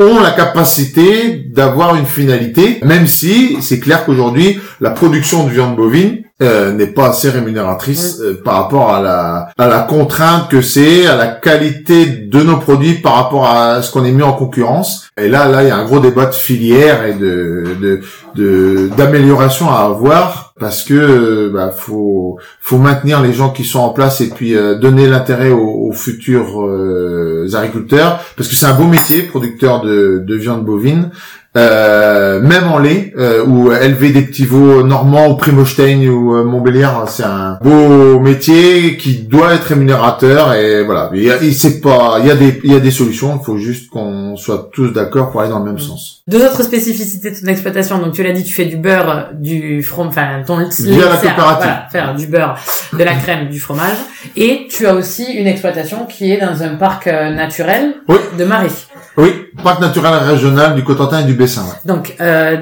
[0.02, 5.76] Ont la capacité d'avoir une finalité, même si c'est clair qu'aujourd'hui la production de viande
[5.76, 10.60] bovine euh, n'est pas assez rémunératrice euh, par rapport à la à la contrainte que
[10.60, 14.32] c'est, à la qualité de nos produits par rapport à ce qu'on est mis en
[14.32, 15.08] concurrence.
[15.20, 18.00] Et là, là, il y a un gros débat de filière et de de
[18.34, 23.80] de- d'amélioration à avoir parce que euh, bah, faut faut maintenir les gens qui sont
[23.80, 28.20] en place et puis euh, donner l'intérêt aux, futurs euh, agriculteurs.
[28.36, 31.10] Parce que c'est un beau métier producteur de viande bovine
[31.56, 36.44] euh, même en lait euh, ou élever des petits veaux normands ou Primostein ou euh,
[36.44, 41.54] Montbéliard c'est un beau métier qui doit être rémunérateur et voilà il y a, il
[41.54, 44.34] sait pas il y a des il y a des solutions il faut juste qu'on
[44.36, 47.98] soit tous d'accord pour aller dans le même sens Deux autres spécificités de ton exploitation.
[47.98, 51.32] Donc, tu l'as dit, tu fais du beurre, du fromage, enfin, ton Via la coopérative.
[51.36, 52.56] voilà, faire du beurre,
[52.92, 53.96] de la crème, du fromage.
[54.36, 58.16] Et tu as aussi une exploitation qui est dans un parc euh, naturel Oui.
[58.38, 58.68] de Marais.
[59.16, 59.32] Oui
[59.62, 61.76] parc naturel régional du Cotentin et du Bessin ouais.
[61.84, 62.56] Donc, euh,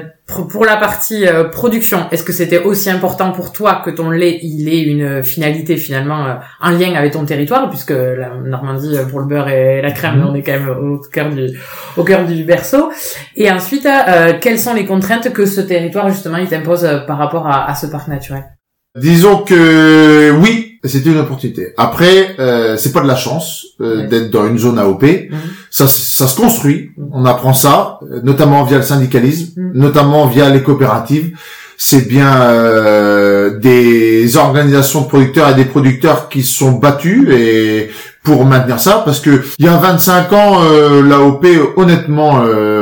[0.49, 4.39] pour la partie euh, production, est-ce que c'était aussi important pour toi que ton lait,
[4.43, 9.05] il ait une finalité finalement euh, en lien avec ton territoire, puisque la Normandie euh,
[9.05, 10.27] pour le beurre et la crème, Mhm.
[10.29, 11.47] on est quand même au cœur du
[11.97, 12.91] au cœur du berceau.
[13.35, 17.17] Et ensuite, euh, quelles sont les contraintes que ce territoire justement il t'impose euh, par
[17.17, 18.43] rapport à, à ce parc naturel?
[18.97, 21.73] Disons que oui, c'était une opportunité.
[21.77, 24.07] Après, euh, c'est pas de la chance euh, Ouais.
[24.07, 25.03] d'être dans une zone AOP.
[25.31, 25.37] Mhm.
[25.69, 26.91] Ça, ça se construit.
[26.97, 27.09] Mhm.
[27.13, 29.71] On apprend ça, euh, notamment via le syndicalisme, Mhm.
[29.75, 31.37] notamment via les coopératives.
[31.77, 37.89] C'est bien euh, des organisations de producteurs et des producteurs qui se sont battus et
[38.23, 41.43] pour maintenir ça, parce que il y a 25 ans, euh, l'AOP,
[41.77, 42.80] honnêtement, euh,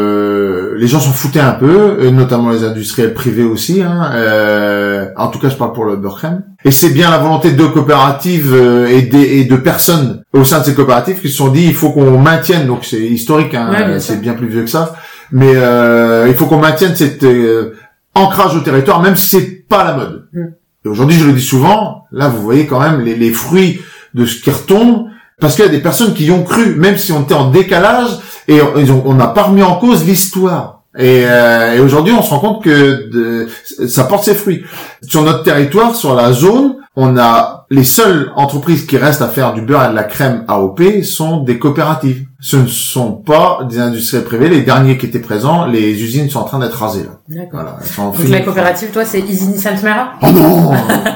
[0.80, 3.82] les gens s'en foutaient un peu, et notamment les industriels privés aussi.
[3.82, 6.44] Hein, euh, en tout cas, je parle pour le crème.
[6.64, 10.60] Et c'est bien la volonté de coopératives euh, et, des, et de personnes au sein
[10.60, 12.66] de ces coopératives qui se sont dit il faut qu'on maintienne.
[12.66, 14.96] Donc c'est historique, hein, Ouais, bien c'est bien plus vieux que ça.
[15.34, 17.74] Mais euh, il faut qu'on maintienne cet euh,
[18.16, 20.28] ancrage au territoire, même si c'est pas la mode.
[20.32, 20.46] Mm.
[20.86, 23.82] Et aujourd'hui, je le dis souvent, là vous voyez quand même les, les fruits
[24.14, 25.09] de ce qui retombe,
[25.40, 27.50] parce qu'il y a des personnes qui y ont cru, même si on était en
[27.50, 28.10] décalage,
[28.48, 30.82] et on- n'a pas remis en cause l'histoire.
[30.98, 33.48] Et, euh, aujourd'hui, on se rend compte que
[33.88, 34.64] ça porte ses fruits.
[35.08, 39.54] Sur notre territoire, sur la zone, on a les seules entreprises qui restent à faire
[39.54, 42.26] du beurre et de la crème AOP sont des coopératives.
[42.42, 44.50] Ce ne sont pas des industriels privés.
[44.50, 47.04] Les derniers qui étaient présents, les usines sont en train d'être rasées.
[47.04, 47.12] Là.
[47.42, 47.62] D'accord.
[47.98, 50.72] Voilà, Donc la coopérative, toi, c'est Isigny Sainte-Mère Oh non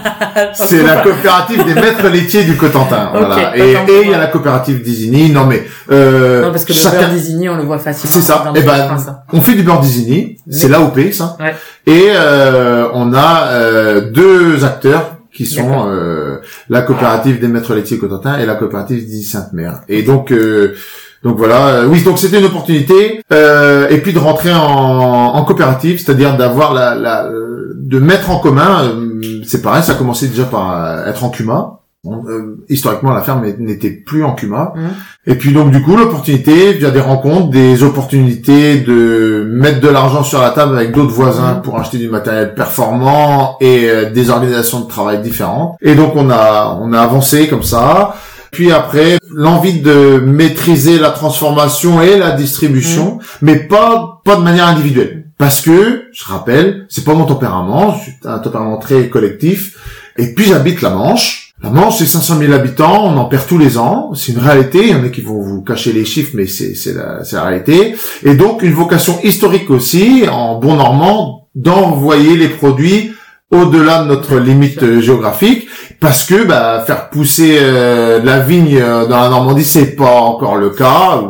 [0.53, 3.09] C'est la coopérative des maîtres laitiers du Cotentin.
[3.13, 3.57] Ok, voilà.
[3.57, 5.31] Et et il y a la coopérative d'Isigny.
[5.31, 8.13] Non mais euh, Non, parce que le chacun- beurre d'Isigny, on le voit facilement.
[8.13, 8.43] C'est ça.
[8.45, 11.35] dans Eh ben, France, on fait du beurre d'Isigny, c'est l'AOP ça.
[11.39, 11.55] Ouais.
[11.87, 16.37] Et euh, on a euh, deux acteurs qui sont euh,
[16.69, 19.81] la coopérative des maîtres laitiers Cotentin et la coopérative d'Isigny Sainte-Mère.
[19.89, 20.75] Et donc euh,
[21.23, 25.45] donc voilà, euh, oui, donc c'était une opportunité, euh, et puis de rentrer en, en
[25.45, 28.83] coopérative, c'est-à-dire d'avoir la, la, euh, de mettre en commun.
[28.83, 31.79] euh, c'est pareil, ça a commencé déjà par être en cuma.
[32.05, 34.73] Bon, euh, historiquement, la ferme n'était plus en cuma.
[34.75, 34.89] Mhm.
[35.25, 40.21] Et puis donc du coup, l'opportunité, via des rencontres, des opportunités de mettre de l'argent
[40.21, 44.81] sur la table avec d'autres voisins pour acheter du matériel performant et euh, des organisations
[44.81, 45.77] de travail différentes.
[45.81, 48.15] Et donc on a on a avancé comme ça.
[48.51, 54.67] Puis après, l'envie de maîtriser la transformation et la distribution, mais pas pas de manière
[54.67, 55.23] individuelle.
[55.37, 59.77] Parce que, je rappelle, c'est pas mon tempérament, c'est un tempérament très collectif.
[60.17, 61.42] Et puis j'habite la Manche.
[61.63, 64.13] La Manche, c'est 500 000 habitants, on en perd tous les ans.
[64.15, 64.79] C'est une réalité.
[64.81, 67.95] Il y en a qui vont vous cacher les chiffres, mais c'est la, la réalité.
[68.23, 73.13] Et donc une vocation historique aussi, en bon normand, d'envoyer les produits
[73.49, 75.67] au-delà de notre limite euh, géographique,
[75.99, 80.57] parce que bah, faire pousser euh, la vigne euh, dans la Normandie, c'est pas encore
[80.57, 81.21] le cas,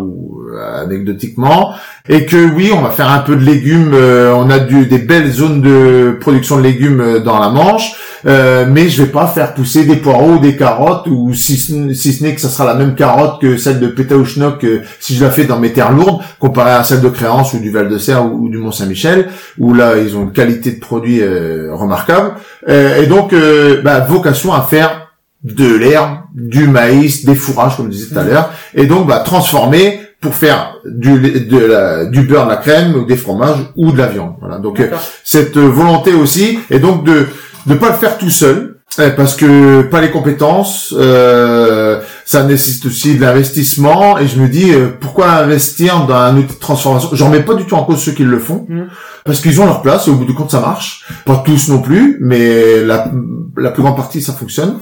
[0.82, 1.74] anecdotiquement,
[2.10, 4.98] et que oui, on va faire un peu de légumes, euh, on a du, des
[5.00, 7.94] belles zones de production de légumes euh, dans la Manche,
[8.26, 11.94] euh, mais je vais pas faire pousser des poireaux ou des carottes, ou si, ce-
[11.94, 15.16] si ce n'est que ça sera la même carotte que celle de Pétaouchnok euh, si
[15.16, 18.26] je la fais dans mes terres lourdes, comparée à celle de Créance ou du Val-de-Serre
[18.26, 19.28] ou, ou du Mont-Saint-Michel,
[19.60, 22.34] où là, ils ont une qualité de produit euh, remarquable.
[22.70, 25.10] Euh, et donc, euh, bah, vocation à faire
[25.44, 28.30] de l'herbe, du maïs, des fourrages, comme je disais tout à Mhm.
[28.30, 33.06] l'heure, et donc bah, transformer pour faire du, de la, du beurre, de la crème,
[33.06, 34.36] des fromages ou de la viande.
[34.40, 34.58] Voilà.
[34.58, 34.88] Donc euh,
[35.24, 37.28] cette volonté aussi, et donc de
[37.68, 42.86] ne pas le faire tout seul, euh, parce que pas les compétences, euh, ça nécessite
[42.86, 44.18] aussi de l'investissement.
[44.18, 44.72] Et je me dis
[45.02, 47.10] pourquoi investir dans un outil de transformation?
[47.12, 48.84] J'en mets pas du tout en cause ceux qui le font, mm.
[49.26, 51.06] parce qu'ils ont leur place et au bout du compte ça marche.
[51.26, 53.12] Pas tous non plus, mais la,
[53.58, 54.80] la plus grande partie ça fonctionne.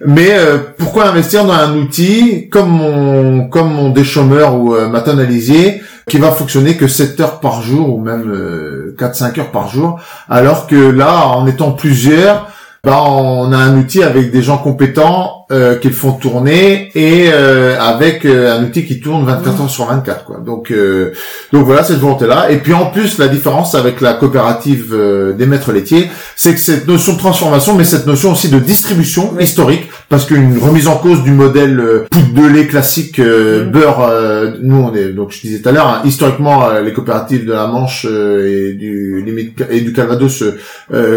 [0.00, 5.00] Mais euh, pourquoi investir dans un outil comme mon comme mon déchômeur ou euh, ma
[5.00, 9.68] tonalisier qui va fonctionner que 7 heures par jour ou même euh, 4-5 heures par
[9.68, 12.48] jour alors que là en étant plusieurs
[12.82, 17.28] bah, on a un outil avec des gens compétents euh, qui le font tourner et
[17.30, 20.38] euh, avec euh, un outil qui tourne 24 heures sur 24 quoi.
[20.38, 20.72] Donc
[21.52, 24.96] donc voilà cette volonté là et puis en plus la différence avec la coopérative
[25.36, 29.38] des maîtres laitiers, c'est que cette notion de transformation mais cette notion aussi de distribution
[29.38, 34.10] historique parce qu'une remise en cause du modèle poudre de lait classique beurre
[34.62, 37.66] nous on est donc je disais tout à l'heure hein, historiquement les coopératives de la
[37.66, 40.42] Manche et du limite et du Calvados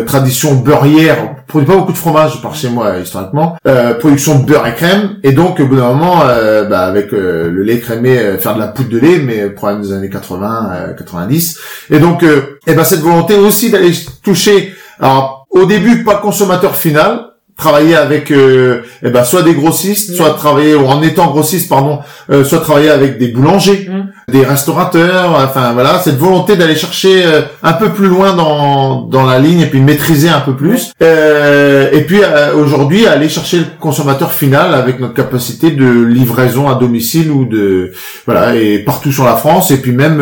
[0.05, 3.57] tradition beurrière produit pas beaucoup de fromage par chez moi historiquement.
[3.67, 7.49] Euh, de beurre et crème et donc au bout d'un moment, euh, bah, avec euh,
[7.49, 10.95] le lait crémé, euh, faire de la poudre de lait, mais problème des années 80,
[10.97, 11.59] 90.
[11.91, 12.28] Et donc, et
[12.68, 13.91] eh ben cette volonté aussi d'aller
[14.24, 17.28] toucher, alors au début pas consommateur final,
[17.58, 21.99] travailler avec euh, eh ben soit des grossistes, soit travailler ou en étant grossiste pardon,
[22.30, 24.32] euh, soit travailler avec des boulangers, mm.
[24.32, 29.26] des restaurateurs, enfin voilà, cette volonté d'aller chercher euh, un peu plus loin dans dans
[29.26, 30.91] la ligne et puis maîtriser un peu plus.
[31.01, 32.20] Euh, et puis
[32.55, 37.91] aujourd'hui aller chercher le consommateur final avec notre capacité de livraison à domicile ou de
[38.28, 40.22] voilà et partout sur la France et puis même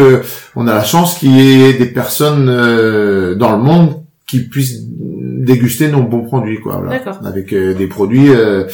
[0.56, 2.46] on a la chance qu'il y ait des personnes
[3.36, 4.82] dans le monde qui puissent
[5.46, 7.02] déguster nos bons produits quoi voilà.
[7.26, 8.66] avec euh, des produits euh,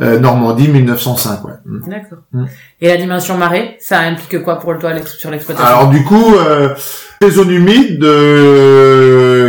[0.00, 1.52] euh, Normandie 1905 ouais.
[1.64, 1.90] Mm.
[1.90, 2.18] D'accord.
[2.32, 2.44] Mm.
[2.80, 5.68] Et la dimension marée, ça implique quoi pour le toi sur l'exploitation?
[5.68, 6.34] Alors du coup
[7.20, 8.06] les zones humides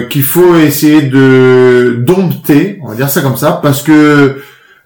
[0.10, 4.42] qu'il faut essayer de dompter, on va dire ça comme ça parce que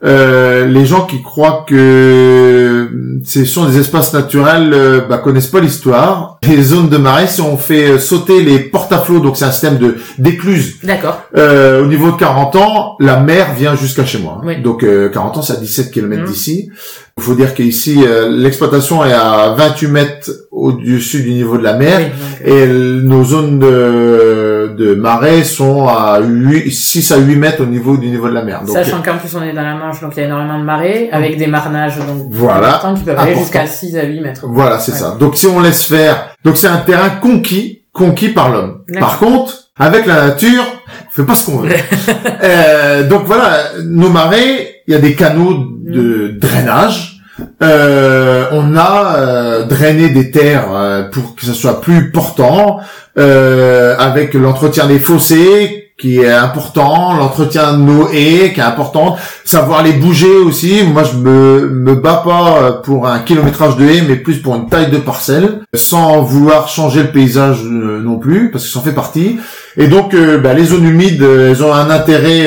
[0.05, 2.89] euh, les gens qui croient que
[3.23, 6.37] ce sont des espaces naturels euh, bah, connaissent pas l'histoire.
[6.43, 9.97] Les zones de marais, si on fait sauter les porte-à-flots, donc c'est un système de
[10.19, 10.77] d'écluse.
[10.83, 11.21] D'accord.
[11.35, 14.41] Euh, au niveau de 40 ans, la mer vient jusqu'à chez moi.
[14.61, 16.25] Donc 40 ans, c'est à 17 km mmh.
[16.25, 16.69] d'ici.
[17.17, 22.11] Il faut dire qu'ici, l'exploitation est à 28 mètres au-dessus du niveau de la mer
[22.43, 27.95] et nos zones de, de marais sont à 8, 6 à 8 mètres au niveau
[27.95, 28.63] du niveau de la mer.
[28.65, 30.65] Donc, Sachant qu'en plus on est dans la Manche, donc il y a énormément de
[30.65, 34.45] marais avec des marnages donc voilà, qui peuvent aller jusqu'à 6 à 8 mètres.
[34.49, 35.15] Voilà, c'est ça.
[35.17, 38.81] Donc si on laisse faire, donc c'est un terrain conquis, conquis par l'homme.
[38.99, 40.65] Par contre, avec la nature,
[41.07, 41.69] on fait pas ce qu'on veut.
[42.43, 46.39] euh, donc voilà, nos marais, il y a des canaux de mm.
[46.39, 47.15] drainage
[47.61, 52.79] euh, on a euh, drainé des terres euh, pour que ce soit plus portant,
[53.17, 59.15] avec l'entretien des fossés qui est important, l'entretien de nos haies qui est important,
[59.45, 60.83] savoir les bouger aussi.
[60.83, 64.67] Moi, je me me bats pas pour un kilométrage de haies, mais plus pour une
[64.67, 68.91] taille de parcelle, sans vouloir changer le paysage non plus, parce que ça en fait
[68.91, 69.39] partie.
[69.77, 70.13] Et donc,
[70.43, 72.43] bah, les zones humides, elles ont un intérêt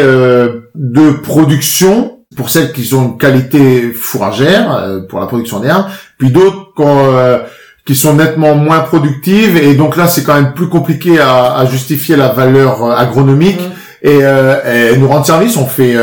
[0.74, 5.86] de production pour celles qui ont une qualité fourragère euh, pour la production d'herbe,
[6.18, 7.39] puis d'autres euh,
[7.84, 11.66] qui sont nettement moins productives et donc là c'est quand même plus compliqué à, à
[11.66, 13.61] justifier la valeur euh, agronomique.
[13.61, 13.72] Mmh.
[14.01, 15.97] Et, et, nous rendre service, on fait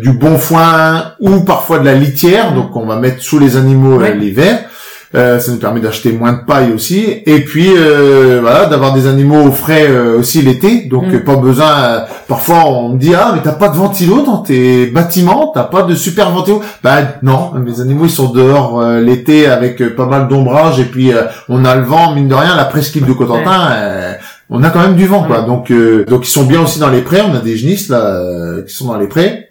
[0.00, 4.00] du bon foin ou parfois de la litière, donc on va mettre sous les animaux
[4.00, 4.60] l'hiver.
[5.14, 7.22] Euh, ça nous permet d'acheter moins de paille aussi.
[7.26, 10.82] Et puis euh, voilà, d'avoir des animaux au frais euh, aussi l'été.
[10.82, 11.24] Donc mm.
[11.24, 12.04] pas besoin.
[12.26, 15.82] parfois on me dit ah mais t'as pas de ventilo dans tes bâtiments, t'as pas
[15.82, 16.60] de super ventilo?
[16.82, 21.12] Bah non, mes animaux ils sont dehors l'été avec pas mal d'ombrage et puis
[21.48, 24.16] on a le vent mine de rien la presqu'île de Cotentin.
[24.50, 25.42] on a quand même du vent quoi.
[25.42, 25.72] Donc
[26.08, 27.20] donc ils sont bien aussi dans les prés.
[27.22, 28.20] On a des genisses là
[28.66, 29.50] qui sont dans les prés,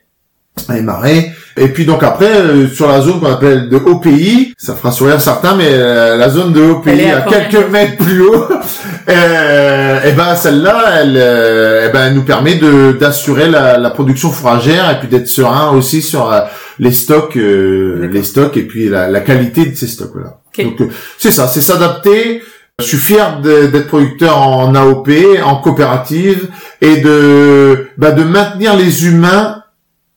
[0.69, 1.31] les marais.
[1.57, 4.91] Et puis donc après, euh, sur la zone qu'on appelle de haut pays, ça fera
[4.91, 8.45] sourire certains, mais euh, la zone de haut pays, à, quelques mètres plus haut,
[9.09, 13.89] euh, et ben celle-là, elle, euh, eh ben, elle nous permet de d'assurer la, la,
[13.89, 16.33] production fourragère et puis d'être serein aussi sur
[16.77, 20.39] les stocks, les stocks et puis la, la qualité de ces stocks-là.
[20.61, 20.81] Donc
[21.17, 22.41] c'est ça, c'est s'adapter.
[22.79, 25.09] Je suis fier d'être producteur en AOP,
[25.41, 26.49] en coopérative,
[26.81, 29.61] et de bah, de maintenir les humains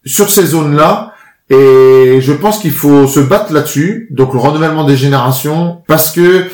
[0.04, 1.12] sur ces zones-là
[1.50, 6.46] et je pense qu'il faut se battre là-dessus, donc le renouvellement des générations, parce que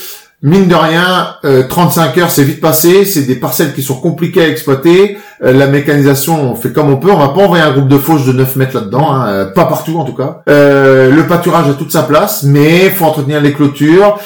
[0.45, 1.37] mine de rien,
[1.69, 3.07] 35 heures, c'est vite passé.
[3.07, 5.17] C'est des parcelles qui sont compliquées à exploiter.
[5.41, 7.11] la mécanisation, on fait comme on peut.
[7.11, 9.99] On va pas envoyer un groupe de fauches de 9 mètres là-dedans, hein, pas partout
[9.99, 10.43] en tout cas.
[10.47, 14.19] le pâturage a toute sa place, mais faut entretenir les clôtures,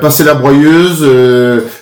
[0.00, 1.06] passer la broyeuse,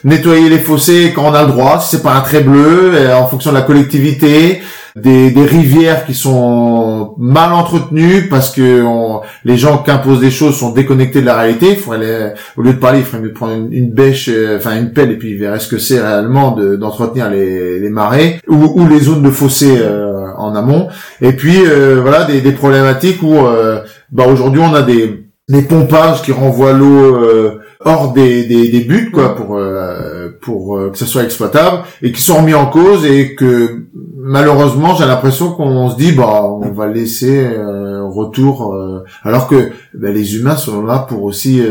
[0.05, 1.81] nettoyer les fossés quand on a le droit.
[1.81, 4.61] Si c'est pas un trait bleu, en fonction de la collectivité
[5.03, 8.85] des, rivières qui sont mal entretenues parce que
[9.45, 11.69] les gens qui imposent des choses sont déconnectés de la réalité.
[11.71, 14.77] Il faut aller, au lieu de parler, il faudrait mieux prendre une, bêche, euh, enfin
[14.79, 19.01] une pelle, et puis verrait ce que c'est réellement d'entretenir les, les marais ou, les
[19.01, 20.89] zones de fossés euh, en amont.
[21.21, 23.35] Et puis euh, voilà des, problématiques où
[24.11, 27.17] bah, aujourd'hui on a des, des pompages qui renvoient l'eau
[27.81, 32.13] hors des, des, des buts quoi pour euh, pour euh, que ça soit exploitable et
[32.13, 33.87] qui sont remis en cause et que
[34.29, 38.77] malheureusement j'ai l'impression qu'on se dit bah on va laisser euh, retour
[39.25, 41.63] alors que bah, les humains sont là pour aussi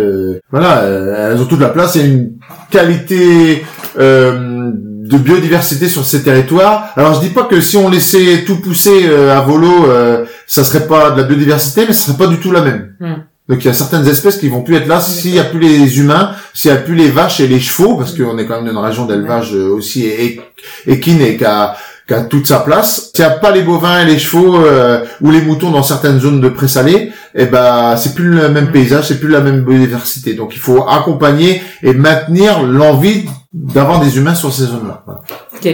[0.51, 2.33] voilà elles ont toute la place et une
[2.69, 3.63] qualité
[3.97, 6.89] de biodiversité sur ces territoires.
[6.95, 9.87] Alors je dis pas que si on laissait tout pousser à volo,
[10.45, 12.93] ça serait pas de la biodiversité, mais ce serait pas du tout la même.
[12.99, 13.23] Hmm.
[13.49, 15.59] Donc il y a certaines espèces qui vont plus être là s'il y a plus
[15.59, 18.61] les humains, s'il y a plus les vaches et les chevaux, parce qu'on est quand
[18.61, 20.05] même dans une région d'élevage euh, aussi
[20.85, 21.75] équine et qui a,
[22.07, 23.11] qui a toute sa place.
[23.13, 26.19] S'il n'y a pas les bovins et les chevaux euh, ou les moutons dans certaines
[26.19, 30.33] zones de présalé, eh ben c'est plus le même paysage, c'est plus la même biodiversité.
[30.33, 35.03] Donc il faut accompagner et maintenir l'envie d'avoir des humains sur ces zones-là.
[35.53, 35.67] Ok.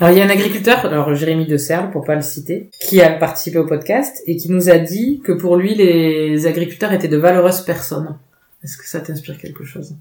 [0.00, 3.00] Alors il y a un agriculteur, alors Jérémy de Serle pour pas le citer, qui
[3.00, 7.08] a participé au podcast et qui nous a dit que pour lui les agriculteurs étaient
[7.08, 8.18] de valeureuses personnes.
[8.62, 9.94] Est-ce que ça t'inspire quelque chose?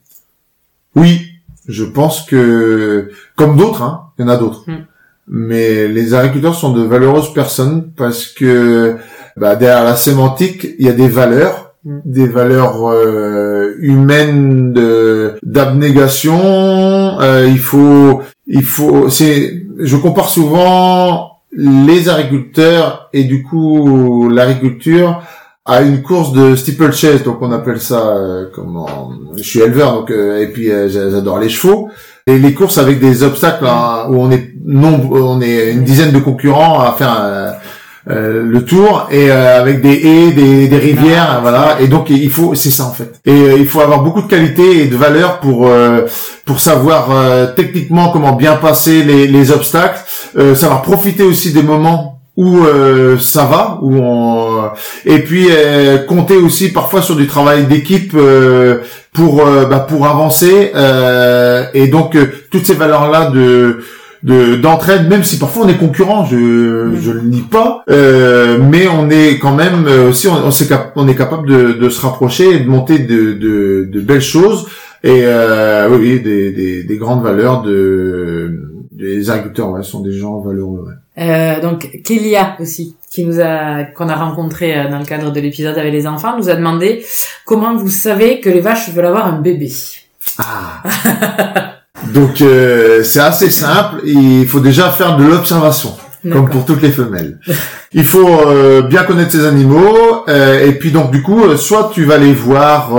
[0.95, 1.22] Oui,
[1.68, 4.70] je pense que comme d'autres, hein, il y en a d'autres.
[4.70, 4.86] Hmm.
[5.28, 8.97] Mais les agriculteurs sont de valeureuses personnes parce que
[9.38, 11.99] bah, derrière la sémantique, il y a des valeurs, hmm.
[12.05, 14.74] des valeurs euh, humaines
[15.43, 16.39] d'abnégation.
[17.21, 25.21] Euh, il faut, il faut, c'est je compare souvent les agriculteurs et du coup l'agriculture
[25.65, 30.11] à une course de steeplechase, donc on appelle ça euh, comment Je suis éleveur, donc
[30.11, 31.89] euh, et puis euh, j'adore les chevaux
[32.28, 36.11] et les courses avec des obstacles hein, où on est non, on est une dizaine
[36.11, 37.59] de concurrents à faire
[38.09, 41.78] euh, le tour et euh, avec des haies, des, des rivières, ah, voilà.
[41.80, 43.21] Et donc il faut, c'est ça en fait.
[43.26, 45.69] Et euh, il faut avoir beaucoup de qualité et de valeur pour
[46.43, 47.07] pour savoir
[47.55, 49.99] techniquement comment bien passer les, les obstacles,
[50.55, 52.59] savoir profiter aussi des moments où
[53.19, 54.69] ça va, où on
[55.05, 55.47] et puis
[56.09, 58.15] compter aussi parfois sur du travail d'équipe
[59.14, 60.72] pour bah, pour avancer
[61.74, 62.18] et donc
[62.49, 63.80] toutes ces valeurs là de
[64.24, 68.88] de d'entraide, même si parfois on est concurrent, je je le nie pas, euh, mais
[68.88, 72.01] on est quand même euh, aussi on, on, cap on est capable de, de se
[72.01, 74.68] rapprocher et de monter de, de, de belles choses
[75.03, 80.39] et euh, oui des, des, des grandes valeurs de des agriculteurs ouais, sont des gens
[80.39, 80.85] valeureux.
[80.87, 81.23] Ouais.
[81.23, 85.39] Euh, donc Kélia aussi, qui nous a qu'on a rencontré euh, dans le cadre de
[85.39, 87.05] l'épisode avec les enfants, nous a demandé
[87.45, 89.71] comment vous savez que les vaches veulent avoir un bébé.
[90.39, 90.83] Ah.
[92.13, 94.01] Donc euh, c'est assez simple.
[94.05, 95.95] Il faut déjà faire de l'observation,
[96.31, 97.39] comme pour toutes les femelles.
[97.93, 102.03] Il faut euh, bien connaître ces animaux euh, et puis donc du coup, soit tu
[102.03, 102.95] vas les voir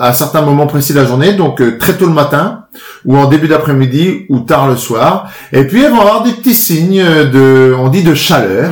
[0.00, 2.64] à certains moments précis de la journée, donc très tôt le matin
[3.04, 5.30] ou en début d'après-midi ou tard le soir.
[5.52, 8.70] Et puis elles vont avoir des petits signes de, on dit de chaleur,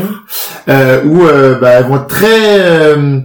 [0.68, 1.24] euh, où
[1.60, 2.60] bah, elles vont être très,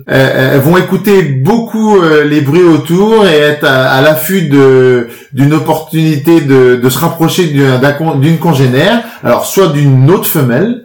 [0.07, 6.75] elles vont écouter beaucoup les bruits autour et être à, l'affût de d'une opportunité de,
[6.75, 9.03] de se rapprocher d'une congénère.
[9.23, 10.83] Alors soit d'une autre femelle,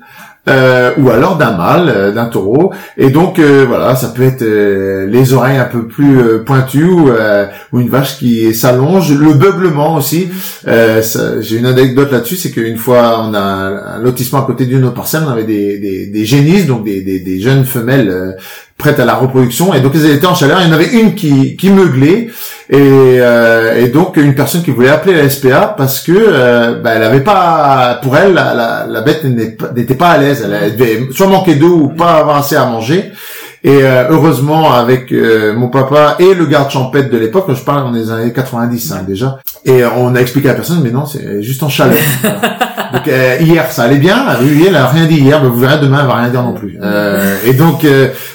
[0.49, 2.72] euh, ou alors d'un mâle, euh, d'un taureau.
[2.97, 7.11] Et donc euh, voilà, ça peut être les oreilles un peu plus pointues ou,
[7.72, 10.28] une vache qui s'allonge, le beuglement aussi.
[10.64, 14.94] J'ai une anecdote là-dessus, c'est qu'une fois on a un, lotissement à côté d'une autre
[14.94, 18.36] parcelle, on avait des, des, génisses, donc des jeunes femelles
[18.79, 19.74] prêtes à la reproduction.
[19.74, 20.61] Et donc elles étaient en chaleur.
[20.61, 22.29] Il y en avait une qui, qui meuglait
[22.68, 26.93] et, euh, et donc une personne qui voulait appeler la SPA parce que euh, bah,
[26.95, 30.47] elle avait pas, pour elle, la, la, la bête n'était pas à l'aise.
[30.51, 33.12] Elle devait soit manquer d'eau ou pas avoir assez à manger.
[33.64, 37.83] Et euh, heureusement, avec euh, mon papa et le garde champêtre de l'époque, je parle
[37.83, 41.05] dans les années 90 hein, déjà, et on a expliqué à la personne, mais non,
[41.05, 41.99] c'est juste en chaleur.
[42.93, 44.24] donc euh, hier, ça allait bien.
[44.66, 46.78] Elle a rien dit hier, mais vous verrez demain, elle va rien dire non plus.
[47.45, 47.87] et donc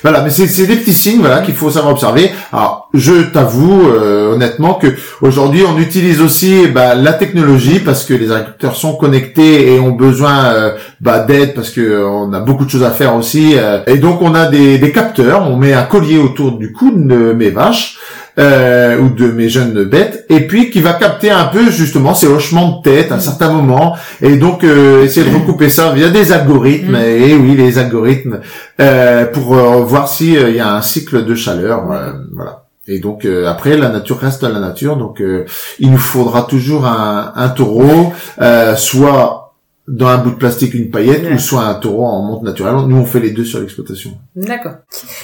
[0.02, 2.32] voilà, mais c'est des petits signes, voilà, qu'il faut savoir observer.
[2.52, 4.88] Alors, je t'avoue honnêtement que
[5.22, 9.92] aujourd'hui, on utilise aussi bah, la technologie parce que les agriculteurs sont connectés et ont
[9.92, 13.56] besoin bah, d'aide parce que on a beaucoup de choses à faire aussi.
[13.88, 17.34] et donc, on a des, des capteurs on met un collier autour du cou de
[17.34, 17.98] mes vaches
[18.40, 22.28] euh, ou de mes jeunes bêtes, et puis qui va capter un peu justement ces
[22.28, 26.10] hochements de tête à un certain moment, et donc euh, essayer de recouper ça via
[26.10, 26.96] des algorithmes, Mm.
[26.96, 28.40] et oui les algorithmes,
[28.80, 32.64] euh, pour euh, voir si euh, il y a un cycle de chaleur, euh, voilà.
[32.88, 35.46] Et donc euh, après la nature reste la nature, donc euh,
[35.80, 38.12] il nous faudra toujours un, un taureau,
[38.42, 39.41] euh, soit
[39.88, 41.34] dans un bout de plastique une paillette, Ouais.
[41.34, 42.76] ou soit un taureau en monte naturelle.
[42.88, 44.12] Nous on fait les deux sur l'exploitation.
[44.36, 44.74] D'accord.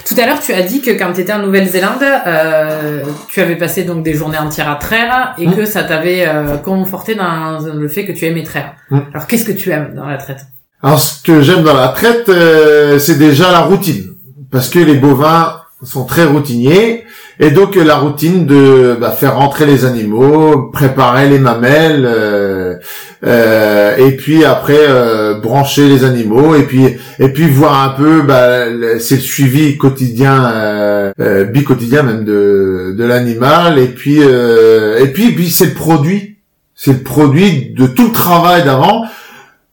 [0.07, 3.55] Tout à l'heure, tu as dit que quand tu étais en Nouvelle-Zélande, euh, tu avais
[3.55, 5.55] passé donc des journées entières à traire et Mm.
[5.55, 8.73] que ça t'avait euh, conforté dans le fait que tu aimais traire.
[8.89, 8.97] Mm.
[9.13, 10.41] Alors, qu'est-ce que tu aimes dans la traite?
[10.83, 14.13] Alors ce que j'aime dans la traite, euh, c'est déjà la routine,
[14.51, 17.03] parce que les bovins sont très routiniers,
[17.39, 22.79] et donc euh, la routine de bah, faire rentrer les animaux, préparer les mamelles,
[23.25, 26.85] euh, et puis après euh, brancher les animaux, et puis
[27.19, 28.65] et puis voir un peu, bah,
[28.99, 35.07] c'est le suivi quotidien, euh, euh, bi-quotidien même de de l'animal, et puis euh, et
[35.07, 36.37] puis et puis c'est le produit,
[36.75, 39.05] c'est le produit de tout le travail d'avant.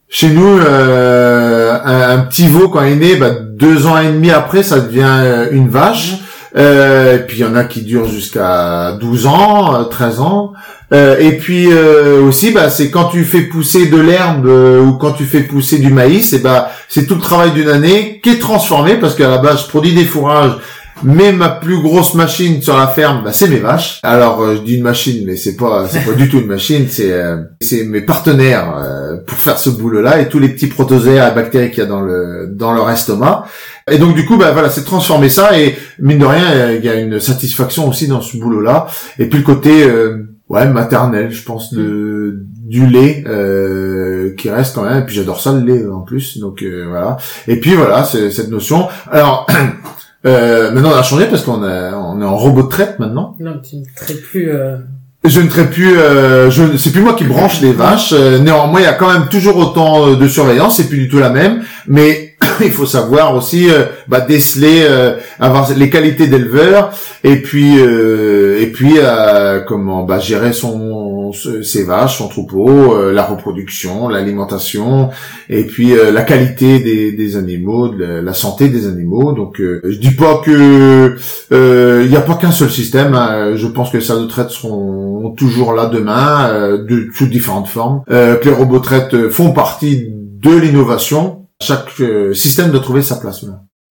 [0.09, 4.07] Chez nous, euh, un, un petit veau quand il est né, bah, deux ans et
[4.07, 6.15] demi après, ça devient une vache.
[6.57, 10.53] Euh, et puis il y en a qui durent jusqu'à 12 ans, euh, 13 ans.
[10.93, 14.93] Euh, et puis euh, aussi, bah, c'est quand tu fais pousser de l'herbe euh, ou
[14.95, 18.31] quand tu fais pousser du maïs, et bah, c'est tout le travail d'une année qui
[18.31, 20.59] est transformé parce qu'à la base, je produis des fourrages.
[21.03, 24.01] Mais ma plus grosse machine sur la ferme, bah, c'est mes vaches.
[24.05, 26.87] Alors euh, je dis une machine, mais c'est pas, c'est pas du tout une machine.
[26.89, 31.31] C'est, euh, c'est mes partenaires euh, pour faire ce boulot-là et tous les petits protozoaires
[31.31, 33.45] et bactéries qu'il y a dans le dans leur estomac.
[33.91, 36.89] Et donc du coup, bah voilà, c'est transformer ça et mine de rien, il y
[36.89, 38.87] a une satisfaction aussi dans ce boulot-là.
[39.19, 44.75] Et puis le côté euh, ouais maternel, je pense de du lait euh, qui reste
[44.75, 45.03] quand même.
[45.03, 46.39] Et puis j'adore ça le lait en plus.
[46.39, 47.17] Donc euh, voilà.
[47.47, 48.89] Et puis voilà, c'est cette notion.
[49.11, 49.47] Alors
[50.27, 53.37] euh, maintenant on a changé parce qu'on est on est en robot de traite maintenant.
[53.41, 54.51] Non, tu ne traites plus...
[54.51, 54.77] euh,
[55.25, 58.13] Je ne traite plus, euh, je, c'est plus moi qui branche les vaches.
[58.13, 61.09] Euh, néanmoins, il y a quand même toujours autant euh, de surveillance, c'est plus du
[61.09, 61.63] tout la même.
[61.87, 62.24] Mais
[62.65, 66.91] il faut savoir aussi euh, bah, déceler, euh, avoir les qualités d'éleveur,
[67.23, 73.25] et puis euh, et puis euh, comment bah, gérer son ses vaches, son troupeau, la
[73.25, 75.09] reproduction, l'alimentation,
[75.49, 79.33] et puis la qualité des, des animaux, de la, santé des animaux.
[79.33, 81.17] Donc, je dis pas que
[81.51, 83.15] il n'y a pas qu'un seul système.
[83.15, 83.57] hein.
[83.57, 88.03] Je pense que les salles de traite seront toujours là demain, de sous différentes formes.
[88.07, 91.44] Que les robots traites font partie de l'innovation.
[91.65, 93.45] Chaque euh, système doit trouver sa place.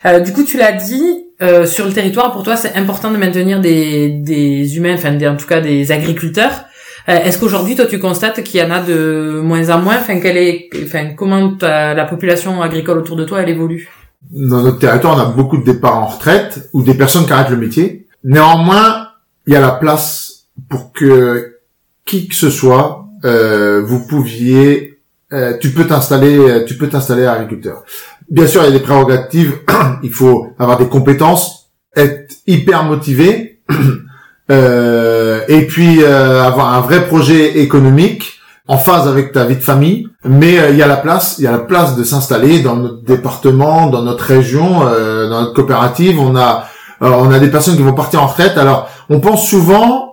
[0.05, 1.03] Euh, du coup, tu l'as dit,
[1.41, 5.28] euh, sur le territoire, pour toi, c'est important de maintenir des, des humains, enfin, des-
[5.28, 6.65] en tout cas des agriculteurs.
[7.09, 9.97] Euh, Est-ce qu'aujourd'hui, toi, tu constates qu'il y en a de moins en moins?
[9.97, 13.89] Enfin, quelle est, enfin, comment la population agricole autour de toi, elle évolue?
[14.32, 17.49] Dans notre territoire, on a beaucoup de départs en retraite ou des personnes qui arrêtent
[17.51, 18.07] le métier.
[18.24, 19.09] Néanmoins,
[19.47, 21.57] il y a la place pour que
[22.05, 24.93] qui que ce soit, euh, vous pouviez,
[25.34, 27.84] euh, tu peux t'installer, euh, tu peux t'installer agriculteur.
[28.30, 29.60] Bien sûr, il y a des prérogatives.
[30.04, 33.62] il faut avoir des compétences, être hyper motivé,
[34.52, 39.62] euh, et puis euh, avoir un vrai projet économique en phase avec ta vie de
[39.62, 40.08] famille.
[40.24, 42.76] Mais euh, il y a la place, il y a la place de s'installer dans
[42.76, 46.20] notre département, dans notre région, dans notre coopérative.
[46.20, 46.68] On a,
[47.02, 48.58] on a des personnes qui vont partir en retraite.
[48.58, 50.12] Alors, on pense souvent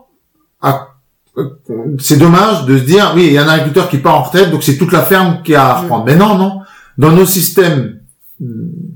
[1.99, 4.51] c'est dommage de se dire oui il y a un agriculteur qui part en retraite
[4.51, 6.61] donc c'est toute la ferme qui a à reprendre mais non non
[6.99, 7.97] dans nos systèmes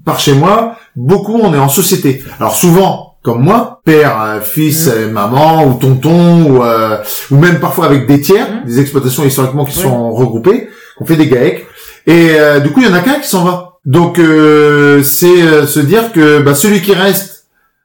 [0.05, 2.23] par chez moi, beaucoup on est en société.
[2.41, 4.91] Alors souvent, comme moi, père, euh, fils, Mm.
[4.91, 6.97] euh, maman ou tonton ou euh,
[7.31, 8.67] ou même parfois avec des tiers, Mm.
[8.67, 9.83] des exploitations historiquement qui Oui.
[9.83, 11.67] sont regroupées, qu'on fait des GAEC.
[12.07, 13.75] Et euh, du coup, il y en a qu'un qui s'en va.
[13.85, 17.34] Donc euh, c'est euh, se dire que bah, celui qui reste,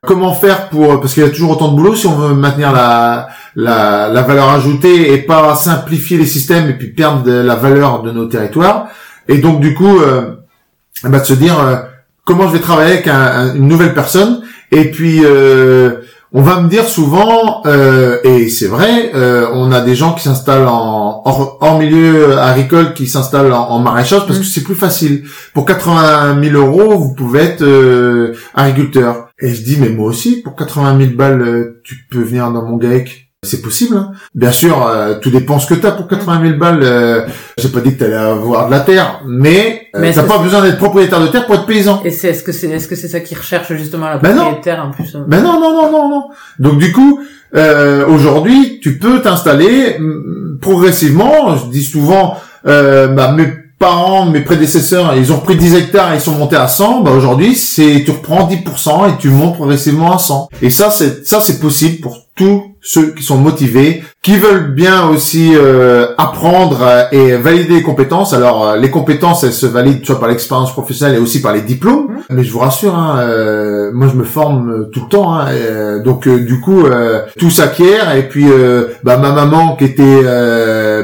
[0.06, 2.72] comment faire pour parce qu'il y a toujours autant de boulot si on veut maintenir
[2.72, 7.56] la la, la valeur ajoutée et pas simplifier les systèmes et puis perdre de la
[7.56, 8.88] valeur de nos territoires.
[9.28, 10.36] Et donc du coup, euh,
[11.04, 11.76] bah, de se dire euh,
[12.26, 14.42] comment je vais travailler avec un- un- une nouvelle personne.
[14.72, 15.96] Et puis euh,
[16.32, 20.24] on va me dire souvent, euh, et c'est vrai, euh, on a des gens qui
[20.24, 24.42] s'installent en hors, hors milieu agricole, qui s'installent en, en maraîchage parce Mm.
[24.42, 25.24] que c'est plus facile.
[25.54, 29.29] Pour 80 000 euros, vous pouvez être euh, agriculteur.
[29.42, 32.64] Et je dis, mais moi aussi, pour 80 000 balles, euh, tu peux venir dans
[32.66, 33.28] mon GAEC.
[33.42, 33.96] C'est possible.
[33.96, 34.12] hein.
[34.36, 36.82] Bien sûr, euh, tout dépend ce que t'as pour 80 000 balles.
[36.84, 37.26] Euh,
[37.58, 40.62] J'ai pas dit que t'allais avoir de la terre, mais, euh, Mais t'as pas besoin
[40.62, 42.02] d'être propriétaire de terre pour être paysan.
[42.04, 44.84] Et c'est, est-ce que c'est, est-ce que c'est ça qu'ils recherchent justement la Ben propriétaire
[44.86, 45.24] en plus euh?
[45.26, 46.24] Ben non, non, non, non, non.
[46.60, 47.22] Donc du coup,
[47.56, 49.98] euh, aujourd'hui, tu peux t'installer
[50.62, 51.56] progressivement.
[51.56, 52.36] Je dis souvent,
[52.68, 53.48] euh, bah, mes
[53.80, 57.12] parents, mes prédécesseurs, ils ont pris 10 hectares et ils sont montés à 100, bah
[57.12, 60.50] aujourd'hui, c'est tu reprends 10% et tu montes progressivement à 100.
[60.62, 65.08] Et ça, c'est ça, c'est possible pour tous ceux qui sont motivés, qui veulent bien
[65.08, 68.34] aussi euh, apprendre et valider les compétences.
[68.34, 71.62] Alors euh, les compétences, elles se valident soit par l'expérience professionnelle et aussi par les
[71.62, 72.08] diplômes.
[72.10, 72.22] Mmh.
[72.32, 75.34] Mais je vous rassure, hein, euh, moi je me forme tout le temps.
[75.34, 76.84] Hein, donc du coup,
[77.38, 78.16] tout s'acquiert.
[78.16, 78.48] Et puis
[79.04, 80.24] bah, ma maman qui était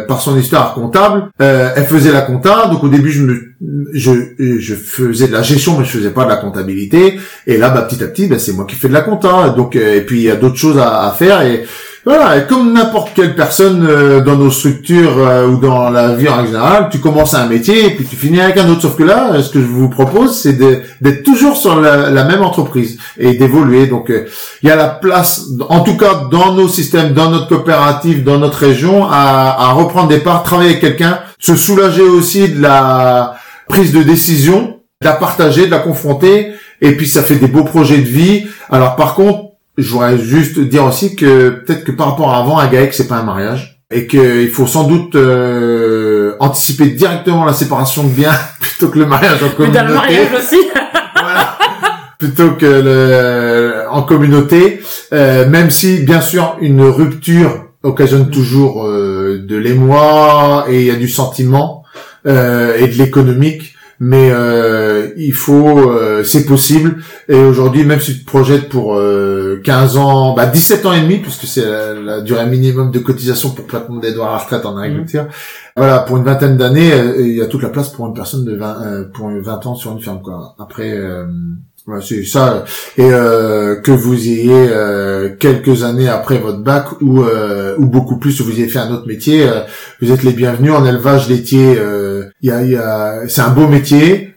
[0.07, 2.67] par son histoire comptable, elle faisait la compta.
[2.67, 3.55] Donc au début, je me
[3.93, 7.20] je, je faisais de la gestion, mais je faisais pas de la comptabilité.
[7.47, 9.49] Et là, bah, petit à petit, bah, c'est moi qui fais de la compta.
[9.49, 11.41] Donc, et puis il y a d'autres choses à, à faire.
[11.41, 11.63] Et
[12.05, 16.30] voilà, et comme n'importe quelle personne euh, dans nos structures euh, ou dans la vie
[16.30, 18.82] en général, tu commences un métier et puis tu finis avec un autre.
[18.84, 22.99] Sauf que là, ce que je vous propose, c'est d'être toujours sur la, même entreprise
[23.18, 23.88] et d'évoluer.
[23.88, 24.28] Donc, euh,
[24.61, 28.38] il y a la place, en tout cas dans nos systèmes, dans notre coopérative, dans
[28.38, 33.36] notre région, à, à reprendre des parts, travailler avec quelqu'un, se soulager aussi de la
[33.68, 36.53] prise de décision, de la partager, de la confronter.
[36.82, 38.47] Et puis, ça fait des beaux projets de vie.
[38.70, 42.59] Alors, par contre, je voudrais juste dire aussi que peut-être que par rapport à avant,
[42.59, 43.82] un GAEC, c'est pas un mariage.
[43.91, 49.05] Et qu'il faut sans doute euh, anticiper directement la séparation de biens plutôt que le
[49.05, 49.80] mariage en communauté.
[49.80, 50.57] Mais le mariage aussi
[51.22, 51.57] voilà.
[52.18, 54.82] Plutôt que le, en communauté.
[55.13, 60.91] Euh, même si, bien sûr, une rupture occasionne toujours euh, de l'émoi et il y
[60.91, 61.85] a du sentiment
[62.28, 66.97] euh, et de l'économique mais euh, il faut, euh, c'est possible.
[67.30, 71.01] Et aujourd'hui, même si tu te projettes pour euh, 15 ans, bah 17 ans et
[71.01, 74.78] demi, puisque c'est la, durée minimum de cotisation pour platement droits à la retraite en
[74.78, 75.23] agriculture.
[75.23, 75.28] Mmh.
[75.78, 78.43] Voilà, pour une vingtaine d'années, euh, il y a toute la place pour une personne
[78.43, 80.21] de 20, euh, pour 20 ans sur une ferme.
[80.21, 80.55] Quoi.
[80.59, 80.93] Après,
[82.02, 82.66] c'est ça.
[82.98, 88.18] Et euh, que vous ayez euh, quelques années après votre bac ou euh, ou beaucoup
[88.18, 89.48] plus, vous ayez fait un autre métier,
[90.02, 91.78] vous êtes les bienvenus en élevage laitier.
[92.42, 94.34] Il y a, y a c'est un beau métier,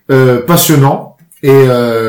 [0.47, 1.17] passionnant.
[1.43, 1.69] Et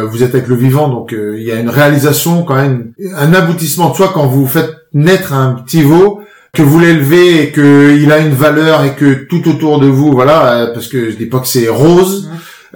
[0.09, 3.91] vous êtes avec le vivant, donc il y a une réalisation quand même, un aboutissement
[3.91, 6.21] de soi quand vous faites naître un petit veau
[6.51, 10.11] que vous l'élevez et que il a une valeur et que tout autour de vous,
[10.11, 12.27] voilà, parce que je dis pas que c'est rose.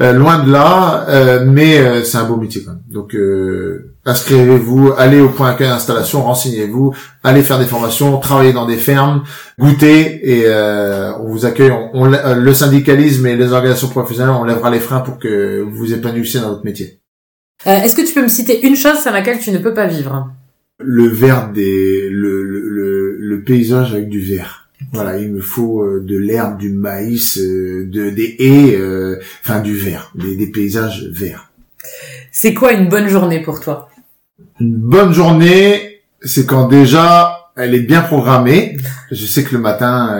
[0.01, 2.81] Euh, loin de là, euh, mais euh, c'est un beau métier quand même.
[2.89, 3.15] Donc
[4.05, 9.23] inscrivez-vous, allez au point accueil installation, renseignez-vous, allez faire des formations, travaillez dans des fermes,
[9.59, 10.49] goûtez et
[11.19, 11.71] on vous accueille.
[11.93, 15.93] On, le syndicalisme et les organisations professionnelles, on lèvera les freins pour que vous vous
[15.93, 16.99] épanouissiez dans votre métier.
[17.65, 20.29] Est-ce que tu peux me citer une chose sans laquelle tu ne peux pas vivre?
[20.79, 24.62] Le vert des, le, le, le paysage avec du vert.
[24.91, 29.59] Voilà, il me faut euh, de l'herbe, du maïs, euh, de des haies, euh, enfin
[29.59, 31.51] du vert, des, des paysages verts.
[32.31, 33.89] C'est quoi une bonne journée pour toi?
[34.59, 38.77] Une bonne journée, c'est quand déjà elle est bien programmée.
[39.11, 40.17] Je sais que le matin,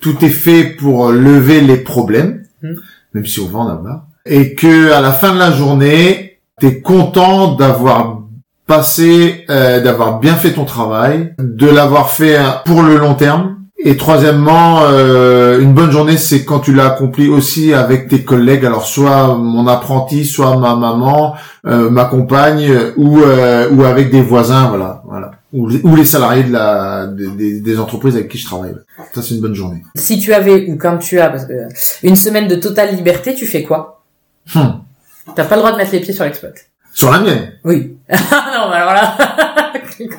[0.00, 2.74] tout est fait pour lever les problèmes, hmm.
[3.14, 7.54] même si on en avoir, et que à la fin de la journée, t'es content
[7.54, 8.23] d'avoir
[8.66, 13.56] passer, euh, d'avoir bien fait ton travail, de l'avoir fait pour le long terme.
[13.86, 18.64] Et troisièmement, euh, une bonne journée, c'est quand tu l'as accompli aussi avec tes collègues.
[18.64, 21.34] Alors soit mon apprenti, soit ma maman,
[21.66, 27.06] euh, ma compagne, ou ou avec des voisins, voilà, voilà, ou, les salariés de la
[27.08, 28.74] des, des, entreprises avec qui je travaille.
[29.12, 29.82] Ça, c'est une bonne journée.
[29.96, 31.68] Si tu avais ou quand tu as parce que,
[32.02, 34.02] une semaine de totale liberté, tu fais quoi?
[34.54, 34.80] Hum.
[35.36, 36.50] T'as pas le droit de mettre les pieds sur l'exploit.
[36.94, 37.96] Sur la mienne Oui.
[38.10, 39.16] non, mais alors là...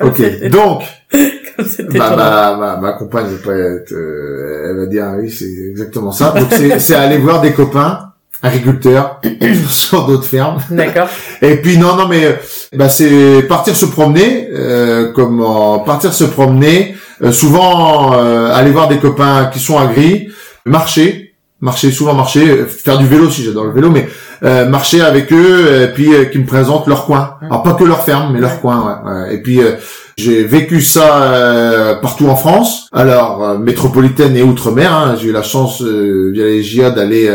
[0.02, 0.82] ok, donc...
[1.94, 6.12] bah, ma, ma, compagne va pas être, euh, elle va dire ah oui c'est exactement
[6.12, 6.34] ça.
[6.36, 6.48] Donc
[6.78, 8.12] c'est aller voir des copains
[8.42, 9.20] agriculteurs
[9.70, 10.58] sur d'autres fermes.
[10.70, 11.08] D'accord.
[11.40, 12.38] Et puis non non mais
[12.74, 16.94] bah c'est partir se promener, euh, comment partir se promener.
[17.22, 20.28] Euh, souvent euh, aller voir des copains qui sont agri,
[20.66, 21.25] marcher,
[21.66, 24.08] marcher souvent marcher, faire du vélo si j'adore le vélo, mais
[24.44, 27.34] euh, marcher avec eux et puis euh, qui me présentent leur coin.
[27.42, 29.02] Alors pas que leur ferme, mais leur coin.
[29.04, 29.72] Ouais, Et puis euh,
[30.16, 32.88] j'ai vécu ça partout en France.
[32.92, 34.92] Alors métropolitaine et outre-mer.
[34.92, 35.16] Hein.
[35.20, 37.30] J'ai eu la chance via les GIA d'aller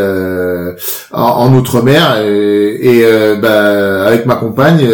[1.11, 3.03] en, outre-mer et,
[3.41, 4.88] bah, avec ma compagne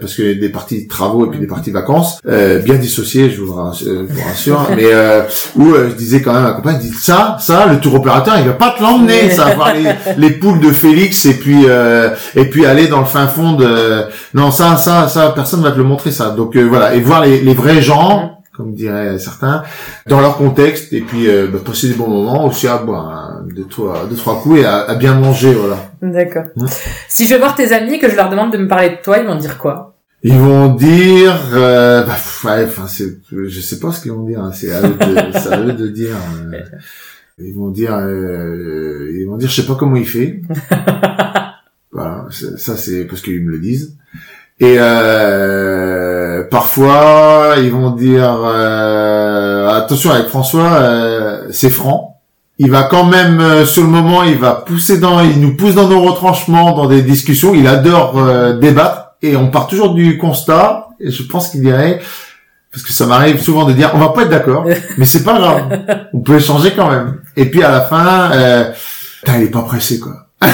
[0.00, 4.68] parce que des parties travaux et puis des parties vacances bien dissociées, je vous, rassure.
[4.76, 4.90] mais
[5.56, 8.46] où je disais quand même à ma compagne, dit ça, ça, le tour opérateur, il
[8.46, 12.44] va pas te l'emmener, ça, voir les, les poules de Félix et puis euh, et
[12.46, 15.84] puis aller dans le fin fond de non ça ça ça personne va te le
[15.84, 19.62] montrer ça donc euh, voilà et voir les, les vrais gens comme diraient certains
[20.06, 23.64] dans leur contexte et puis euh, bah, passer des bons moments aussi à boire deux
[23.64, 26.66] trois deux trois coups et à, bien manger voilà d'accord mmh.
[27.08, 29.18] si je vais voir tes amis que je leur demande de me parler de toi
[29.18, 29.90] ils vont dire quoi?
[30.22, 34.44] Ils vont dire, euh, bah, ouais, enfin, c'est, je sais pas ce qu'ils vont dire.
[34.44, 36.14] Hein, c'est à eux de, à eux de dire.
[37.38, 40.42] Ils vont dire, euh, ils vont dire, je sais pas comment il fait.
[41.92, 43.96] voilà, ça c'est parce qu'ils me le disent.
[44.60, 52.20] Et euh, parfois, ils vont dire, euh, attention avec François, euh, c'est franc.
[52.58, 55.74] Il va quand même, euh, sur le moment, il va pousser dans, il nous pousse
[55.74, 57.54] dans nos retranchements, dans des discussions.
[57.54, 60.88] Il adore euh, débattre et on part toujours du constat.
[61.00, 62.00] Et je pense qu'il dirait,
[62.70, 64.66] parce que ça m'arrive souvent de dire, on va pas être d'accord,
[64.98, 65.80] mais c'est pas grave,
[66.12, 67.22] on peut échanger quand même.
[67.34, 68.70] Et puis à la fin, euh,
[69.26, 70.26] il est pas pressé quoi.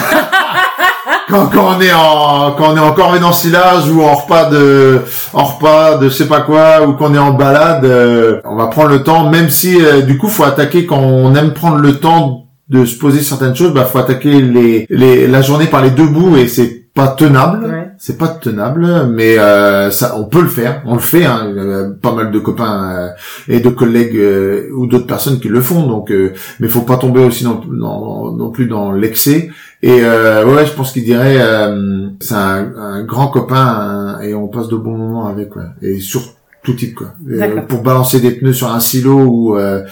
[1.29, 5.03] quand, on est en quand on est encore dans silage ou en repas de
[5.33, 8.69] en repas de je sais pas quoi ou qu'on est en balade euh, on va
[8.69, 11.99] prendre le temps même si euh, du coup faut attaquer quand on aime prendre le
[11.99, 15.91] temps de se poser certaines choses bah faut attaquer les, les la journée par les
[15.91, 17.91] deux bouts et c'est pas tenable Ouais.
[17.99, 21.41] c'est pas tenable mais euh, ça on peut le faire on le fait hein.
[21.51, 23.09] Il y a pas mal de copains euh,
[23.55, 26.97] et de collègues euh, ou d'autres personnes qui le font donc euh, mais faut pas
[26.97, 29.51] tomber aussi non, non, non plus dans l'excès
[29.83, 34.49] et euh, ouais, je pense qu'il dirait euh, c'est un, un grand copain et on
[34.49, 35.65] passe de bons moments avec ouais.
[35.83, 36.23] et sur
[36.65, 37.09] tout type quoi.
[37.31, 39.83] Euh, pour balancer des pneus sur un silo ou euh,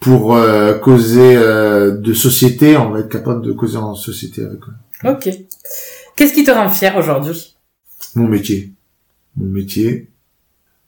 [0.00, 4.60] pour euh, causer euh, de société, on va être capable de causer en société avec
[4.66, 5.10] ouais.
[5.12, 5.28] Ok.
[6.16, 7.56] Qu'est-ce qui te rend fier aujourd'hui?
[8.14, 8.72] Mon métier.
[9.36, 10.08] Mon métier.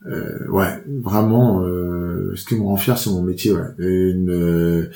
[0.06, 3.52] Euh, ouais, vraiment, euh, ce qui me rend fier, c'est mon métier.
[3.52, 3.62] Ouais.
[3.78, 4.90] Une, euh,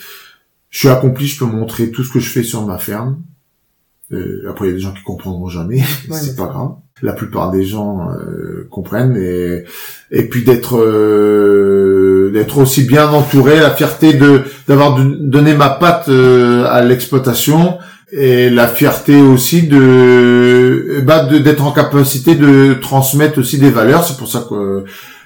[0.71, 3.23] je suis accompli, je peux montrer tout ce que je fais sur ma ferme.
[4.13, 6.73] Euh, après, il y a des gens qui comprendront jamais, c'est pas ça- grave.
[7.01, 9.63] La plupart des gens euh, comprennent et
[10.11, 15.71] et puis d'être euh, d'être aussi bien entouré, la fierté de d'avoir don- donné ma
[15.71, 17.79] patte euh, à l'exploitation
[18.11, 24.05] et la fierté aussi de bah, de- d'être en capacité de transmettre aussi des valeurs.
[24.05, 24.85] C'est pour ça que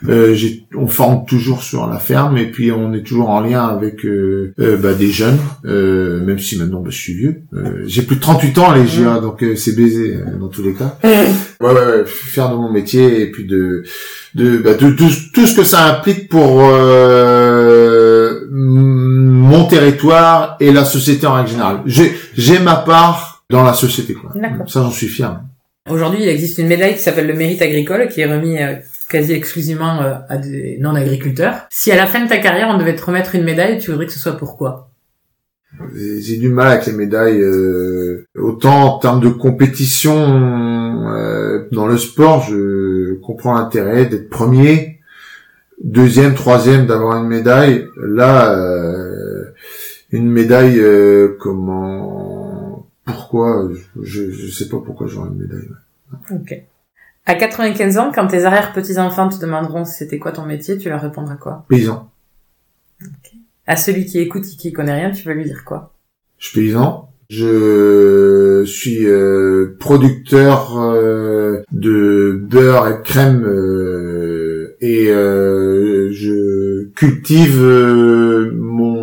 [0.09, 0.37] euh,
[0.76, 4.53] on forme toujours sur la ferme et puis on est toujours en lien avec euh,
[4.59, 7.43] euh, bah, des jeunes, euh, même si maintenant bah, je suis vieux.
[7.55, 10.64] Euh, j'ai plus de 38 ans les GA, donc euh, c'est baisé euh, dans tous
[10.64, 10.99] les cas.
[11.05, 11.28] Ouais,
[11.61, 13.85] ouais, ouais, faire de mon métier et puis de
[14.35, 18.41] de, bah, de tout, tout ce que ça implique pour euh,
[19.75, 21.79] territoire et la société en règle générale.
[21.87, 24.31] J'ai j'ai ma part dans la société quoi.
[24.35, 24.68] D'accord.
[24.70, 25.41] Ça j'en suis fier.
[25.91, 28.77] Aujourd'hui, il existe une médaille qui s'appelle le mérite agricole, qui est remis euh,
[29.11, 31.66] quasi exclusivement euh, à des non-agriculteurs.
[31.70, 34.07] Si à la fin de ta carrière, on devait te remettre une médaille, tu voudrais
[34.07, 34.91] que ce soit pourquoi?
[35.95, 37.41] J'ai du mal avec les médailles.
[37.41, 40.16] euh, autant en termes de compétition
[41.09, 45.01] euh, dans le sport, je comprends l'intérêt d'être premier,
[45.83, 47.89] deuxième, troisième, d'avoir une médaille.
[47.97, 49.32] Là, euh,
[50.12, 55.68] une médaille, euh, comment, pourquoi Je je sais pas pourquoi j'aurais une médaille.
[56.30, 56.62] Ok.
[57.24, 61.36] À 95 ans, quand tes arrière-petits-enfants te demanderont c'était quoi ton métier, tu leur répondras
[61.36, 61.64] quoi?
[61.68, 62.10] Paysan.
[63.66, 65.94] À celui qui écoute et qui connaît rien, tu vas lui dire quoi?
[66.38, 67.08] Je suis paysan.
[67.30, 77.62] Je suis euh, producteur euh, de beurre et de crème euh, et euh, je cultive
[77.62, 79.01] euh, mon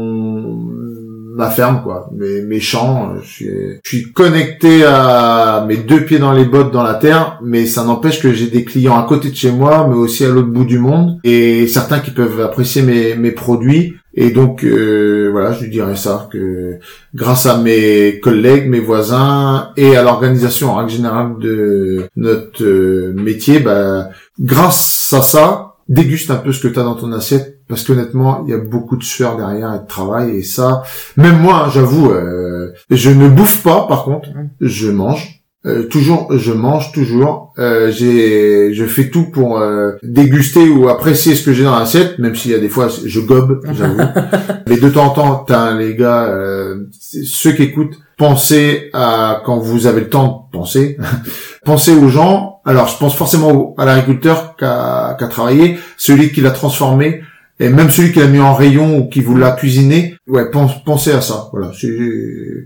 [1.40, 3.14] ma ferme quoi, mes, mes champs.
[3.22, 3.50] Je suis,
[3.82, 7.86] je suis connecté à mes deux pieds dans les bottes dans la terre, mais ça
[7.86, 10.66] n'empêche que j'ai des clients à côté de chez moi, mais aussi à l'autre bout
[10.66, 13.96] du monde et certains qui peuvent apprécier mes, mes produits.
[14.16, 16.80] Et donc euh, voilà, je lui dirais ça que
[17.16, 23.14] grâce à mes collègues, mes voisins et à l'organisation en règle générale de notre euh,
[23.16, 27.60] métier, bah, grâce à ça, déguste un peu ce que tu as dans ton assiette
[27.68, 30.84] parce qu'honnêtement, il y a beaucoup de sueur derrière et de travail et ça,
[31.18, 34.30] même moi, hein, j'avoue, euh, je ne bouffe pas par contre,
[34.62, 35.40] je mange.
[35.66, 37.54] Euh, toujours, je mange toujours.
[37.60, 42.18] Euh, j'ai, je fais tout pour euh, déguster ou apprécier ce que j'ai dans l'assiette,
[42.18, 44.00] même s'il y a des fois je gobe, j'avoue.
[44.68, 49.60] Mais de temps en temps, t'as les gars, euh, ceux qui écoutent, pensez à quand
[49.60, 50.98] vous avez le temps de penser,
[51.66, 52.59] pensez aux gens.
[52.70, 57.24] Alors, je pense forcément au- à l'agriculteur qui a, travaillé, celui qui l'a transformé,
[57.60, 60.16] et même celui qui l'a mis en rayon ou qui vous l'a cuisiné.
[60.28, 61.50] Ouais, pense- pensez à ça.
[61.52, 61.72] Voilà,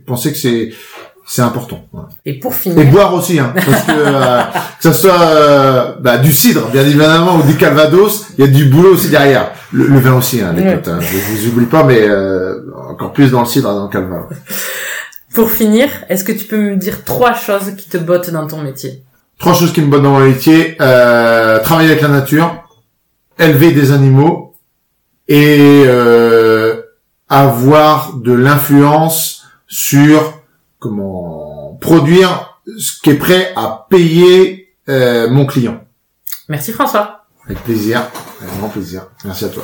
[0.05, 0.69] pensez que c'est
[1.25, 1.79] c'est important.
[1.93, 2.09] Voilà.
[2.25, 4.41] Et pour Et finir, boire aussi, hein, parce que euh,
[4.77, 8.51] que ça soit euh, bah, du cidre, bien évidemment, ou du calvados, il y a
[8.51, 9.51] du boulot aussi derrière.
[9.71, 12.55] Le, le vin aussi, hein, les potes, hein, je vous oublie pas, mais euh,
[12.89, 14.17] encore plus dans le cidre et dans le calva.
[14.29, 14.35] ouais.
[15.33, 18.61] pour finir, est-ce que tu peux me dire trois choses qui te bottent dans ton
[18.61, 19.01] métier?
[19.43, 22.63] Trois choses qui me bottent dans mon métier euh, travailler avec la nature,
[23.37, 24.55] élever des animaux
[25.27, 26.81] et euh,
[27.27, 30.41] avoir de l'influence sur
[30.79, 35.81] comment produire ce qui est prêt à payer euh, mon client.
[36.47, 37.25] Merci François.
[37.45, 38.03] Avec plaisir,
[38.41, 39.07] avec grand plaisir.
[39.25, 39.63] Merci à toi.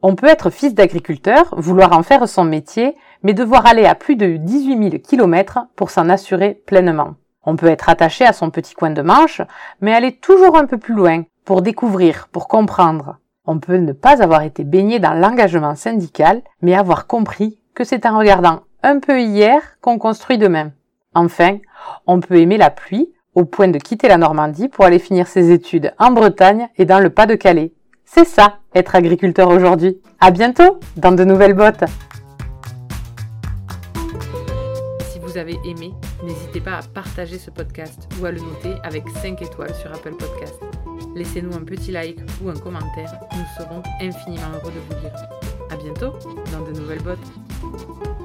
[0.00, 4.14] On peut être fils d'agriculteur, vouloir en faire son métier, mais devoir aller à plus
[4.14, 7.16] de 18 000 km pour s'en assurer pleinement.
[7.44, 9.42] On peut être attaché à son petit coin de manche,
[9.80, 13.16] mais aller toujours un peu plus loin pour découvrir, pour comprendre.
[13.46, 18.06] On peut ne pas avoir été baigné dans l'engagement syndical, mais avoir compris que c'est
[18.06, 20.70] en regardant un peu hier qu'on construit demain.
[21.14, 21.58] Enfin,
[22.06, 25.50] on peut aimer la pluie au point de quitter la Normandie pour aller finir ses
[25.50, 27.72] études en Bretagne et dans le Pas-de-Calais.
[28.04, 29.98] C'est ça, être agriculteur aujourd'hui.
[30.20, 31.84] À bientôt dans de nouvelles bottes.
[35.10, 39.08] Si vous avez aimé, n'hésitez pas à partager ce podcast ou à le noter avec
[39.08, 40.60] 5 étoiles sur Apple Podcast.
[41.14, 45.14] Laissez-nous un petit like ou un commentaire, nous serons infiniment heureux de vous lire.
[45.70, 46.12] À bientôt
[46.52, 48.21] dans de nouvelles bottes.